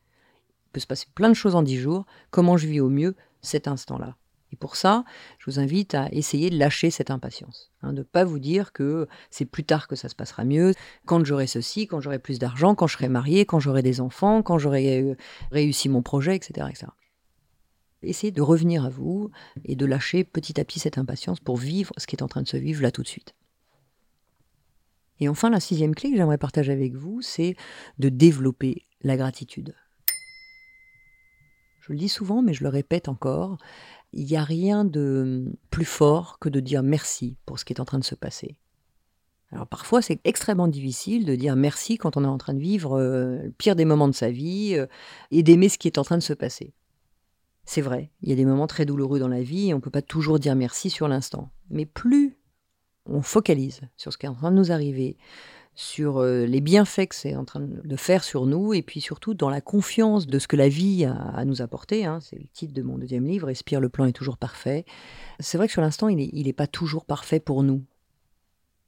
il 0.66 0.70
peut 0.72 0.80
se 0.80 0.86
passer 0.86 1.06
plein 1.14 1.28
de 1.28 1.34
choses 1.34 1.54
en 1.54 1.62
dix 1.62 1.78
jours. 1.78 2.06
Comment 2.30 2.56
je 2.56 2.66
vis 2.66 2.80
au 2.80 2.88
mieux 2.88 3.14
cet 3.42 3.68
instant-là? 3.68 4.16
Et 4.52 4.56
pour 4.56 4.76
ça, 4.76 5.04
je 5.38 5.46
vous 5.46 5.60
invite 5.60 5.94
à 5.94 6.08
essayer 6.10 6.50
de 6.50 6.58
lâcher 6.58 6.90
cette 6.90 7.10
impatience, 7.10 7.70
hein, 7.82 7.92
de 7.92 7.98
ne 7.98 8.02
pas 8.02 8.24
vous 8.24 8.40
dire 8.40 8.72
que 8.72 9.06
c'est 9.30 9.44
plus 9.44 9.64
tard 9.64 9.86
que 9.86 9.94
ça 9.94 10.08
se 10.08 10.16
passera 10.16 10.44
mieux, 10.44 10.74
quand 11.06 11.24
j'aurai 11.24 11.46
ceci, 11.46 11.86
quand 11.86 12.00
j'aurai 12.00 12.18
plus 12.18 12.40
d'argent, 12.40 12.74
quand 12.74 12.88
je 12.88 12.94
serai 12.94 13.08
marié, 13.08 13.46
quand 13.46 13.60
j'aurai 13.60 13.82
des 13.82 14.00
enfants, 14.00 14.42
quand 14.42 14.58
j'aurai 14.58 15.02
euh, 15.02 15.14
réussi 15.52 15.88
mon 15.88 16.02
projet, 16.02 16.34
etc., 16.34 16.66
etc. 16.68 16.86
Essayez 18.02 18.32
de 18.32 18.42
revenir 18.42 18.84
à 18.84 18.88
vous 18.88 19.30
et 19.64 19.76
de 19.76 19.86
lâcher 19.86 20.24
petit 20.24 20.58
à 20.60 20.64
petit 20.64 20.80
cette 20.80 20.98
impatience 20.98 21.38
pour 21.38 21.56
vivre 21.56 21.92
ce 21.98 22.06
qui 22.06 22.16
est 22.16 22.22
en 22.22 22.28
train 22.28 22.42
de 22.42 22.48
se 22.48 22.56
vivre 22.56 22.82
là 22.82 22.90
tout 22.90 23.02
de 23.02 23.08
suite. 23.08 23.34
Et 25.20 25.28
enfin, 25.28 25.50
la 25.50 25.60
sixième 25.60 25.94
clé 25.94 26.10
que 26.10 26.16
j'aimerais 26.16 26.38
partager 26.38 26.72
avec 26.72 26.94
vous, 26.94 27.20
c'est 27.22 27.54
de 27.98 28.08
développer 28.08 28.86
la 29.02 29.16
gratitude. 29.16 29.74
Je 31.80 31.92
le 31.92 31.98
dis 31.98 32.08
souvent, 32.08 32.42
mais 32.42 32.54
je 32.54 32.62
le 32.62 32.68
répète 32.68 33.08
encore, 33.08 33.58
il 34.12 34.26
n'y 34.26 34.36
a 34.36 34.44
rien 34.44 34.84
de 34.84 35.52
plus 35.70 35.84
fort 35.84 36.38
que 36.38 36.48
de 36.48 36.60
dire 36.60 36.82
merci 36.82 37.36
pour 37.46 37.58
ce 37.58 37.64
qui 37.64 37.72
est 37.72 37.80
en 37.80 37.84
train 37.84 37.98
de 37.98 38.04
se 38.04 38.14
passer. 38.14 38.56
Alors 39.52 39.66
parfois 39.66 40.00
c'est 40.00 40.20
extrêmement 40.24 40.68
difficile 40.68 41.24
de 41.24 41.34
dire 41.34 41.56
merci 41.56 41.98
quand 41.98 42.16
on 42.16 42.24
est 42.24 42.28
en 42.28 42.38
train 42.38 42.54
de 42.54 42.60
vivre 42.60 43.00
euh, 43.00 43.42
le 43.42 43.50
pire 43.50 43.74
des 43.74 43.84
moments 43.84 44.06
de 44.06 44.14
sa 44.14 44.30
vie 44.30 44.76
euh, 44.76 44.86
et 45.32 45.42
d'aimer 45.42 45.68
ce 45.68 45.76
qui 45.76 45.88
est 45.88 45.98
en 45.98 46.04
train 46.04 46.18
de 46.18 46.22
se 46.22 46.34
passer. 46.34 46.72
C'est 47.64 47.80
vrai, 47.80 48.10
il 48.22 48.28
y 48.28 48.32
a 48.32 48.36
des 48.36 48.44
moments 48.44 48.68
très 48.68 48.86
douloureux 48.86 49.18
dans 49.18 49.28
la 49.28 49.42
vie 49.42 49.68
et 49.68 49.74
on 49.74 49.78
ne 49.78 49.82
peut 49.82 49.90
pas 49.90 50.02
toujours 50.02 50.38
dire 50.38 50.54
merci 50.54 50.88
sur 50.88 51.08
l'instant. 51.08 51.50
Mais 51.68 51.84
plus 51.84 52.36
on 53.06 53.22
focalise 53.22 53.80
sur 53.96 54.12
ce 54.12 54.18
qui 54.18 54.26
est 54.26 54.28
en 54.28 54.34
train 54.34 54.50
de 54.50 54.56
nous 54.56 54.72
arriver, 54.72 55.16
sur 55.74 56.18
euh, 56.18 56.44
les 56.44 56.60
bienfaits 56.60 57.06
que 57.08 57.14
c'est 57.14 57.36
en 57.36 57.44
train 57.44 57.60
de 57.60 57.96
faire 57.96 58.24
sur 58.24 58.46
nous, 58.46 58.74
et 58.74 58.82
puis 58.82 59.00
surtout 59.00 59.34
dans 59.34 59.48
la 59.48 59.60
confiance 59.60 60.26
de 60.26 60.38
ce 60.38 60.46
que 60.46 60.56
la 60.56 60.68
vie 60.68 61.04
a 61.04 61.14
à 61.14 61.44
nous 61.44 61.62
apporter. 61.62 62.04
Hein. 62.04 62.18
c'est 62.20 62.38
le 62.38 62.46
titre 62.52 62.74
de 62.74 62.82
mon 62.82 62.98
deuxième 62.98 63.24
livre, 63.24 63.46
Respire, 63.46 63.80
le 63.80 63.88
plan 63.88 64.04
est 64.04 64.12
toujours 64.12 64.36
parfait. 64.36 64.84
C'est 65.38 65.56
vrai 65.56 65.66
que 65.68 65.72
sur 65.72 65.82
l'instant, 65.82 66.08
il 66.08 66.44
n'est 66.44 66.52
pas 66.52 66.66
toujours 66.66 67.04
parfait 67.04 67.40
pour 67.40 67.62
nous. 67.62 67.82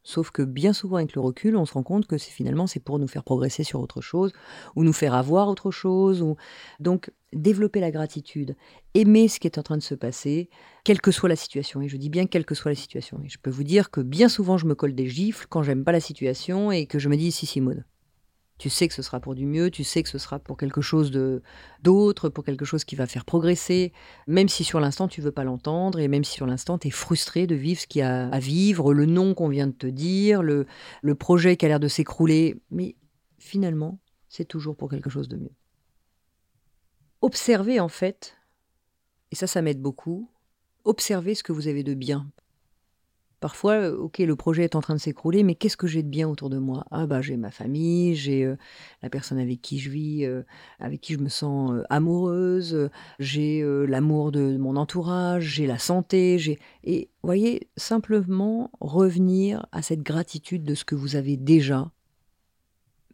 Sauf 0.05 0.31
que 0.31 0.43
bien 0.43 0.73
souvent 0.73 0.97
avec 0.97 1.15
le 1.15 1.21
recul, 1.21 1.57
on 1.57 1.65
se 1.65 1.75
rend 1.75 1.83
compte 1.83 2.07
que 2.07 2.19
finalement 2.19 2.67
c'est 2.67 2.81
pour 2.81 2.99
nous 2.99 3.07
faire 3.07 3.23
progresser 3.23 3.63
sur 3.63 3.81
autre 3.81 4.01
chose 4.01 4.33
ou 4.75 4.83
nous 4.83 4.93
faire 4.93 5.15
avoir 5.15 5.49
autre 5.49 5.71
chose 5.71 6.23
ou 6.23 6.37
donc 6.81 7.11
développer 7.33 7.81
la 7.81 7.91
gratitude, 7.91 8.57
aimer 8.95 9.29
ce 9.29 9.39
qui 9.39 9.47
est 9.47 9.59
en 9.59 9.63
train 9.63 9.77
de 9.77 9.83
se 9.83 9.95
passer, 9.95 10.51
quelle 10.85 11.01
que 11.01 11.13
soit 11.13 11.29
la 11.29 11.37
situation. 11.37 11.81
Et 11.83 11.89
je 11.89 11.97
dis 11.97 12.11
bien 12.11 12.27
quelle 12.27 12.45
que 12.45 12.55
soit 12.55 12.71
la 12.71 12.77
situation. 12.77 13.21
Et 13.25 13.29
je 13.29 13.39
peux 13.39 13.51
vous 13.51 13.65
dire 13.65 13.91
que 13.91 14.01
bien 14.01 14.29
souvent 14.29 14.59
je 14.59 14.67
me 14.67 14.75
colle 14.75 14.95
des 14.95 15.09
gifles 15.09 15.47
quand 15.49 15.63
j'aime 15.63 15.85
pas 15.85 15.93
la 15.93 16.01
situation 16.01 16.73
et 16.73 16.87
que 16.87 16.99
je 16.99 17.09
me 17.09 17.17
dis 17.17 17.33
si 17.33 17.47
Simone 17.47 17.85
tu 18.59 18.71
sais 18.71 18.87
que 18.89 18.95
ce 18.95 19.03
sera 19.03 19.19
pour 19.21 19.35
du 19.35 19.47
mieux, 19.47 19.71
tu 19.71 19.85
sais 19.85 20.03
que 20.03 20.09
ce 20.09 20.19
sera 20.19 20.39
pour 20.39 20.57
quelque 20.57 20.81
chose 20.81 21.11
de 21.11 21.43
d'autre, 21.83 22.29
pour 22.29 22.45
quelque 22.45 22.65
chose 22.65 22.85
qui 22.85 22.95
va 22.95 23.07
faire 23.07 23.25
progresser, 23.25 23.93
même 24.27 24.49
si 24.49 24.63
sur 24.65 24.79
l'instant 24.79 25.09
tu 25.09 25.21
veux 25.21 25.33
pas 25.33 25.45
l'entendre 25.45 25.99
et 25.99 26.09
même 26.09 26.25
si 26.25 26.35
sur 26.35 26.47
l'instant 26.47 26.79
tu 26.79 26.89
es 26.89 26.91
frustré 26.91 27.47
de 27.47 27.55
vivre 27.55 27.81
ce 27.81 27.87
qu'il 27.87 28.01
y 28.01 28.03
a 28.03 28.29
à 28.29 28.39
vivre, 28.39 28.95
le 28.95 29.07
nom 29.07 29.35
qu'on 29.35 29.49
vient 29.49 29.67
de 29.67 29.73
te 29.73 29.87
dire, 29.87 30.43
le, 30.43 30.67
le 31.03 31.15
projet 31.15 31.57
qui 31.57 31.65
a 31.65 31.69
l'air 31.69 31.81
de 31.81 31.89
s'écrouler, 31.89 32.61
mais 32.71 32.97
finalement, 33.39 33.99
c'est 34.29 34.45
toujours 34.45 34.77
pour 34.77 34.89
quelque 34.89 35.11
chose 35.11 35.29
de 35.29 35.37
mieux. 35.37 35.53
Observez 37.21 37.81
en 37.81 37.89
fait, 37.89 38.37
et 39.31 39.37
ça 39.37 39.47
ça 39.47 39.63
m'aide 39.63 39.81
beaucoup, 39.81 40.31
observez 40.85 41.35
ce 41.35 41.43
que 41.43 41.53
vous 41.53 41.69
avez 41.69 41.83
de 41.83 41.95
bien 41.95 42.31
Parfois, 43.43 43.73
euh, 43.73 43.97
ok, 43.97 44.19
le 44.19 44.37
projet 44.37 44.63
est 44.63 44.77
en 44.77 44.81
train 44.81 44.95
de 44.95 45.01
s'écrouler, 45.01 45.43
mais 45.43 45.57
qu'est-ce 45.57 45.77
que 45.77 45.89
j'ai 45.89 46.05
de 46.05 46.09
bien 46.09 46.29
autour 46.29 46.49
de 46.49 46.59
moi? 46.59 46.85
Ah 46.93 47.07
bah 47.07 47.23
j'ai 47.23 47.37
ma 47.37 47.51
famille, 47.51 48.15
j'ai 48.15 48.45
euh, 48.45 48.57
la 49.03 49.11
personne 49.11 49.39
avec 49.41 49.61
qui 49.61 49.81
je 49.81 49.91
vis, 49.91 50.25
euh, 50.25 50.43
avec 50.79 51.01
qui 51.01 51.15
je 51.15 51.19
me 51.19 51.29
sens 51.29 51.83
amoureuse, 51.91 52.89
j'ai 53.19 53.65
l'amour 53.89 54.31
de 54.31 54.57
mon 54.59 54.77
entourage, 54.77 55.43
j'ai 55.43 55.67
la 55.67 55.79
santé, 55.79 56.39
j'ai 56.39 56.61
et 56.85 57.11
voyez 57.25 57.69
simplement 57.77 58.71
revenir 58.81 59.67
à 59.73 59.83
cette 59.83 60.05
gratitude 60.05 60.63
de 60.63 60.77
ce 60.77 60.85
que 60.85 60.95
vous 60.95 61.17
avez 61.17 61.37
déjà. 61.37 61.91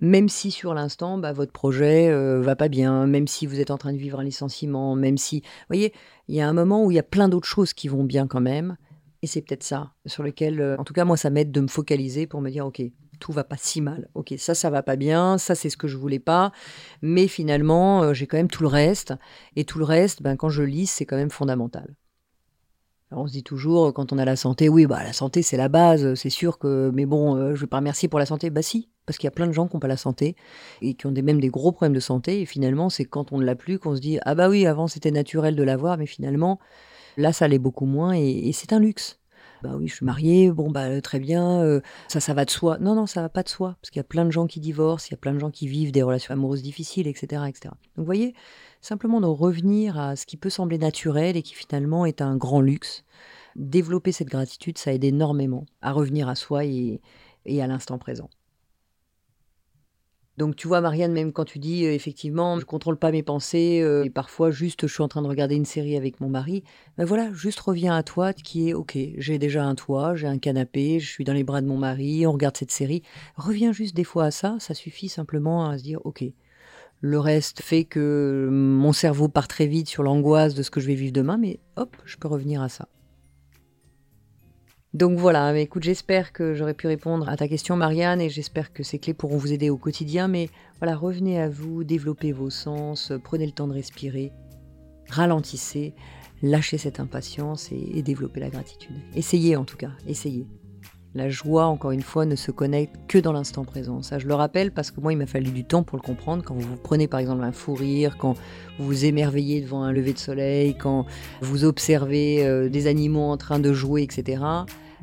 Même 0.02 0.28
si 0.28 0.50
sur 0.50 0.74
l'instant, 0.74 1.16
bah, 1.16 1.32
votre 1.32 1.52
projet 1.52 2.12
va 2.40 2.54
pas 2.54 2.68
bien, 2.68 3.06
même 3.06 3.26
si 3.26 3.46
vous 3.46 3.60
êtes 3.60 3.70
en 3.70 3.78
train 3.78 3.94
de 3.94 3.98
vivre 3.98 4.20
un 4.20 4.24
licenciement, 4.24 4.94
même 4.94 5.16
si, 5.16 5.42
voyez, 5.68 5.94
il 6.28 6.34
y 6.34 6.42
a 6.42 6.48
un 6.48 6.52
moment 6.52 6.84
où 6.84 6.90
il 6.90 6.96
y 6.96 7.00
a 7.00 7.02
plein 7.02 7.30
d'autres 7.30 7.48
choses 7.48 7.72
qui 7.72 7.88
vont 7.88 8.04
bien 8.04 8.26
quand 8.26 8.42
même 8.42 8.76
et 9.22 9.26
c'est 9.26 9.42
peut-être 9.42 9.64
ça 9.64 9.92
sur 10.06 10.22
lequel, 10.22 10.60
euh, 10.60 10.76
en 10.78 10.84
tout 10.84 10.92
cas, 10.92 11.04
moi, 11.04 11.16
ça 11.16 11.30
m'aide 11.30 11.50
de 11.50 11.60
me 11.60 11.68
focaliser 11.68 12.26
pour 12.26 12.40
me 12.40 12.50
dire, 12.50 12.66
OK, 12.66 12.80
tout 13.18 13.32
va 13.32 13.42
pas 13.42 13.56
si 13.58 13.80
mal. 13.80 14.08
OK, 14.14 14.32
ça, 14.38 14.54
ça 14.54 14.70
va 14.70 14.82
pas 14.82 14.94
bien. 14.94 15.38
Ça, 15.38 15.56
c'est 15.56 15.70
ce 15.70 15.76
que 15.76 15.88
je 15.88 15.96
voulais 15.96 16.20
pas. 16.20 16.52
Mais 17.02 17.26
finalement, 17.26 18.02
euh, 18.02 18.14
j'ai 18.14 18.26
quand 18.28 18.36
même 18.36 18.50
tout 18.50 18.62
le 18.62 18.68
reste. 18.68 19.14
Et 19.56 19.64
tout 19.64 19.78
le 19.78 19.84
reste, 19.84 20.22
ben, 20.22 20.36
quand 20.36 20.48
je 20.48 20.62
lis, 20.62 20.86
c'est 20.86 21.04
quand 21.04 21.16
même 21.16 21.30
fondamental. 21.30 21.96
on 23.10 23.26
se 23.26 23.32
dit 23.32 23.42
toujours, 23.42 23.92
quand 23.92 24.12
on 24.12 24.18
a 24.18 24.24
la 24.24 24.36
santé, 24.36 24.68
oui, 24.68 24.86
bah, 24.86 25.02
la 25.02 25.12
santé, 25.12 25.42
c'est 25.42 25.56
la 25.56 25.68
base. 25.68 26.14
C'est 26.14 26.30
sûr 26.30 26.58
que, 26.58 26.92
mais 26.94 27.06
bon, 27.06 27.34
euh, 27.34 27.54
je 27.56 27.60
vais 27.62 27.66
pas 27.66 27.78
remercier 27.78 28.08
pour 28.08 28.20
la 28.20 28.26
santé. 28.26 28.50
Bah, 28.50 28.62
si. 28.62 28.88
Parce 29.04 29.18
qu'il 29.18 29.26
y 29.26 29.28
a 29.28 29.32
plein 29.32 29.46
de 29.48 29.52
gens 29.52 29.66
qui 29.66 29.74
n'ont 29.74 29.80
pas 29.80 29.88
la 29.88 29.96
santé 29.96 30.36
et 30.82 30.94
qui 30.94 31.06
ont 31.06 31.12
des, 31.12 31.22
même 31.22 31.40
des 31.40 31.48
gros 31.48 31.72
problèmes 31.72 31.94
de 31.94 32.00
santé. 32.00 32.40
Et 32.40 32.46
finalement, 32.46 32.88
c'est 32.88 33.06
quand 33.06 33.32
on 33.32 33.38
ne 33.38 33.44
l'a 33.44 33.56
plus 33.56 33.80
qu'on 33.80 33.96
se 33.96 34.00
dit, 34.00 34.18
ah 34.22 34.36
bah 34.36 34.48
oui, 34.48 34.64
avant, 34.66 34.86
c'était 34.86 35.10
naturel 35.10 35.56
de 35.56 35.62
l'avoir. 35.64 35.96
Mais 35.96 36.06
finalement, 36.06 36.60
Là, 37.18 37.32
ça 37.32 37.48
l'est 37.48 37.58
beaucoup 37.58 37.84
moins 37.84 38.12
et, 38.12 38.52
c'est 38.52 38.72
un 38.72 38.78
luxe. 38.78 39.18
Bah 39.64 39.74
oui, 39.76 39.88
je 39.88 39.94
suis 39.96 40.06
mariée, 40.06 40.52
bon 40.52 40.70
bah 40.70 41.00
très 41.00 41.18
bien, 41.18 41.60
euh, 41.62 41.80
ça, 42.06 42.20
ça 42.20 42.32
va 42.32 42.44
de 42.44 42.50
soi. 42.50 42.78
Non, 42.78 42.94
non, 42.94 43.06
ça 43.06 43.22
va 43.22 43.28
pas 43.28 43.42
de 43.42 43.48
soi, 43.48 43.76
parce 43.80 43.90
qu'il 43.90 43.98
y 43.98 44.00
a 44.00 44.04
plein 44.04 44.24
de 44.24 44.30
gens 44.30 44.46
qui 44.46 44.60
divorcent, 44.60 45.08
il 45.08 45.10
y 45.10 45.14
a 45.14 45.18
plein 45.18 45.34
de 45.34 45.40
gens 45.40 45.50
qui 45.50 45.66
vivent 45.66 45.90
des 45.90 46.02
relations 46.02 46.32
amoureuses 46.32 46.62
difficiles, 46.62 47.08
etc., 47.08 47.42
etc. 47.48 47.70
Donc, 47.72 47.74
vous 47.96 48.04
voyez, 48.04 48.34
simplement 48.80 49.20
de 49.20 49.26
revenir 49.26 49.98
à 49.98 50.14
ce 50.14 50.26
qui 50.26 50.36
peut 50.36 50.48
sembler 50.48 50.78
naturel 50.78 51.36
et 51.36 51.42
qui 51.42 51.54
finalement 51.54 52.06
est 52.06 52.22
un 52.22 52.36
grand 52.36 52.60
luxe. 52.60 53.02
Développer 53.56 54.12
cette 54.12 54.28
gratitude, 54.28 54.78
ça 54.78 54.92
aide 54.92 55.02
énormément 55.02 55.66
à 55.82 55.90
revenir 55.90 56.28
à 56.28 56.36
soi 56.36 56.64
et 56.64 57.00
à 57.46 57.66
l'instant 57.66 57.98
présent. 57.98 58.30
Donc 60.38 60.54
tu 60.54 60.68
vois 60.68 60.80
Marianne, 60.80 61.12
même 61.12 61.32
quand 61.32 61.44
tu 61.44 61.58
dis 61.58 61.84
effectivement 61.84 62.60
je 62.60 62.64
contrôle 62.64 62.96
pas 62.96 63.10
mes 63.10 63.24
pensées 63.24 63.84
et 64.04 64.08
parfois 64.08 64.52
juste 64.52 64.86
je 64.86 64.92
suis 64.92 65.02
en 65.02 65.08
train 65.08 65.20
de 65.20 65.26
regarder 65.26 65.56
une 65.56 65.64
série 65.64 65.96
avec 65.96 66.20
mon 66.20 66.28
mari, 66.28 66.62
ben 66.96 67.04
voilà, 67.04 67.32
juste 67.32 67.58
reviens 67.58 67.96
à 67.96 68.04
toi 68.04 68.32
qui 68.32 68.68
est 68.68 68.72
OK, 68.72 68.96
j'ai 69.16 69.38
déjà 69.40 69.64
un 69.64 69.74
toit, 69.74 70.14
j'ai 70.14 70.28
un 70.28 70.38
canapé, 70.38 71.00
je 71.00 71.08
suis 71.08 71.24
dans 71.24 71.32
les 71.32 71.42
bras 71.42 71.60
de 71.60 71.66
mon 71.66 71.76
mari, 71.76 72.24
on 72.24 72.30
regarde 72.30 72.56
cette 72.56 72.70
série. 72.70 73.02
Reviens 73.36 73.72
juste 73.72 73.96
des 73.96 74.04
fois 74.04 74.26
à 74.26 74.30
ça, 74.30 74.56
ça 74.60 74.74
suffit 74.74 75.08
simplement 75.08 75.68
à 75.68 75.76
se 75.76 75.82
dire 75.82 76.00
OK. 76.04 76.24
Le 77.00 77.18
reste 77.18 77.60
fait 77.60 77.84
que 77.84 78.48
mon 78.50 78.92
cerveau 78.92 79.26
part 79.26 79.48
très 79.48 79.66
vite 79.66 79.88
sur 79.88 80.04
l'angoisse 80.04 80.54
de 80.54 80.62
ce 80.62 80.70
que 80.70 80.78
je 80.78 80.86
vais 80.86 80.94
vivre 80.94 81.12
demain, 81.12 81.36
mais 81.36 81.58
hop, 81.74 81.96
je 82.04 82.16
peux 82.16 82.28
revenir 82.28 82.62
à 82.62 82.68
ça. 82.68 82.86
Donc 84.94 85.18
voilà, 85.18 85.52
mais 85.52 85.62
écoute, 85.62 85.82
j'espère 85.82 86.32
que 86.32 86.54
j'aurais 86.54 86.74
pu 86.74 86.86
répondre 86.86 87.28
à 87.28 87.36
ta 87.36 87.46
question, 87.46 87.76
Marianne, 87.76 88.20
et 88.20 88.30
j'espère 88.30 88.72
que 88.72 88.82
ces 88.82 88.98
clés 88.98 89.12
pourront 89.12 89.36
vous 89.36 89.52
aider 89.52 89.68
au 89.68 89.76
quotidien. 89.76 90.28
Mais 90.28 90.48
voilà, 90.80 90.96
revenez 90.96 91.40
à 91.40 91.48
vous, 91.48 91.84
développez 91.84 92.32
vos 92.32 92.50
sens, 92.50 93.12
prenez 93.22 93.44
le 93.44 93.52
temps 93.52 93.68
de 93.68 93.74
respirer, 93.74 94.32
ralentissez, 95.10 95.94
lâchez 96.42 96.78
cette 96.78 97.00
impatience 97.00 97.70
et, 97.70 97.98
et 97.98 98.02
développez 98.02 98.40
la 98.40 98.48
gratitude. 98.48 98.96
Essayez 99.14 99.56
en 99.56 99.64
tout 99.64 99.76
cas, 99.76 99.92
essayez. 100.06 100.46
La 101.14 101.30
joie, 101.30 101.64
encore 101.64 101.90
une 101.90 102.02
fois, 102.02 102.26
ne 102.26 102.36
se 102.36 102.50
connecte 102.50 102.94
que 103.08 103.18
dans 103.18 103.32
l'instant 103.32 103.64
présent. 103.64 104.02
Ça, 104.02 104.18
je 104.18 104.26
le 104.26 104.34
rappelle 104.34 104.72
parce 104.72 104.90
que 104.90 105.00
moi, 105.00 105.12
il 105.12 105.16
m'a 105.16 105.26
fallu 105.26 105.50
du 105.50 105.64
temps 105.64 105.82
pour 105.82 105.96
le 105.96 106.02
comprendre. 106.02 106.44
Quand 106.44 106.54
vous 106.54 106.76
prenez 106.76 107.08
par 107.08 107.18
exemple 107.18 107.42
un 107.42 107.52
fou 107.52 107.74
rire, 107.74 108.16
quand 108.18 108.34
vous 108.78 108.86
vous 108.86 109.04
émerveillez 109.04 109.62
devant 109.62 109.82
un 109.82 109.92
lever 109.92 110.12
de 110.12 110.18
soleil, 110.18 110.76
quand 110.76 111.06
vous 111.40 111.64
observez 111.64 112.46
euh, 112.46 112.68
des 112.68 112.86
animaux 112.86 113.30
en 113.30 113.36
train 113.36 113.58
de 113.58 113.72
jouer, 113.72 114.02
etc. 114.02 114.42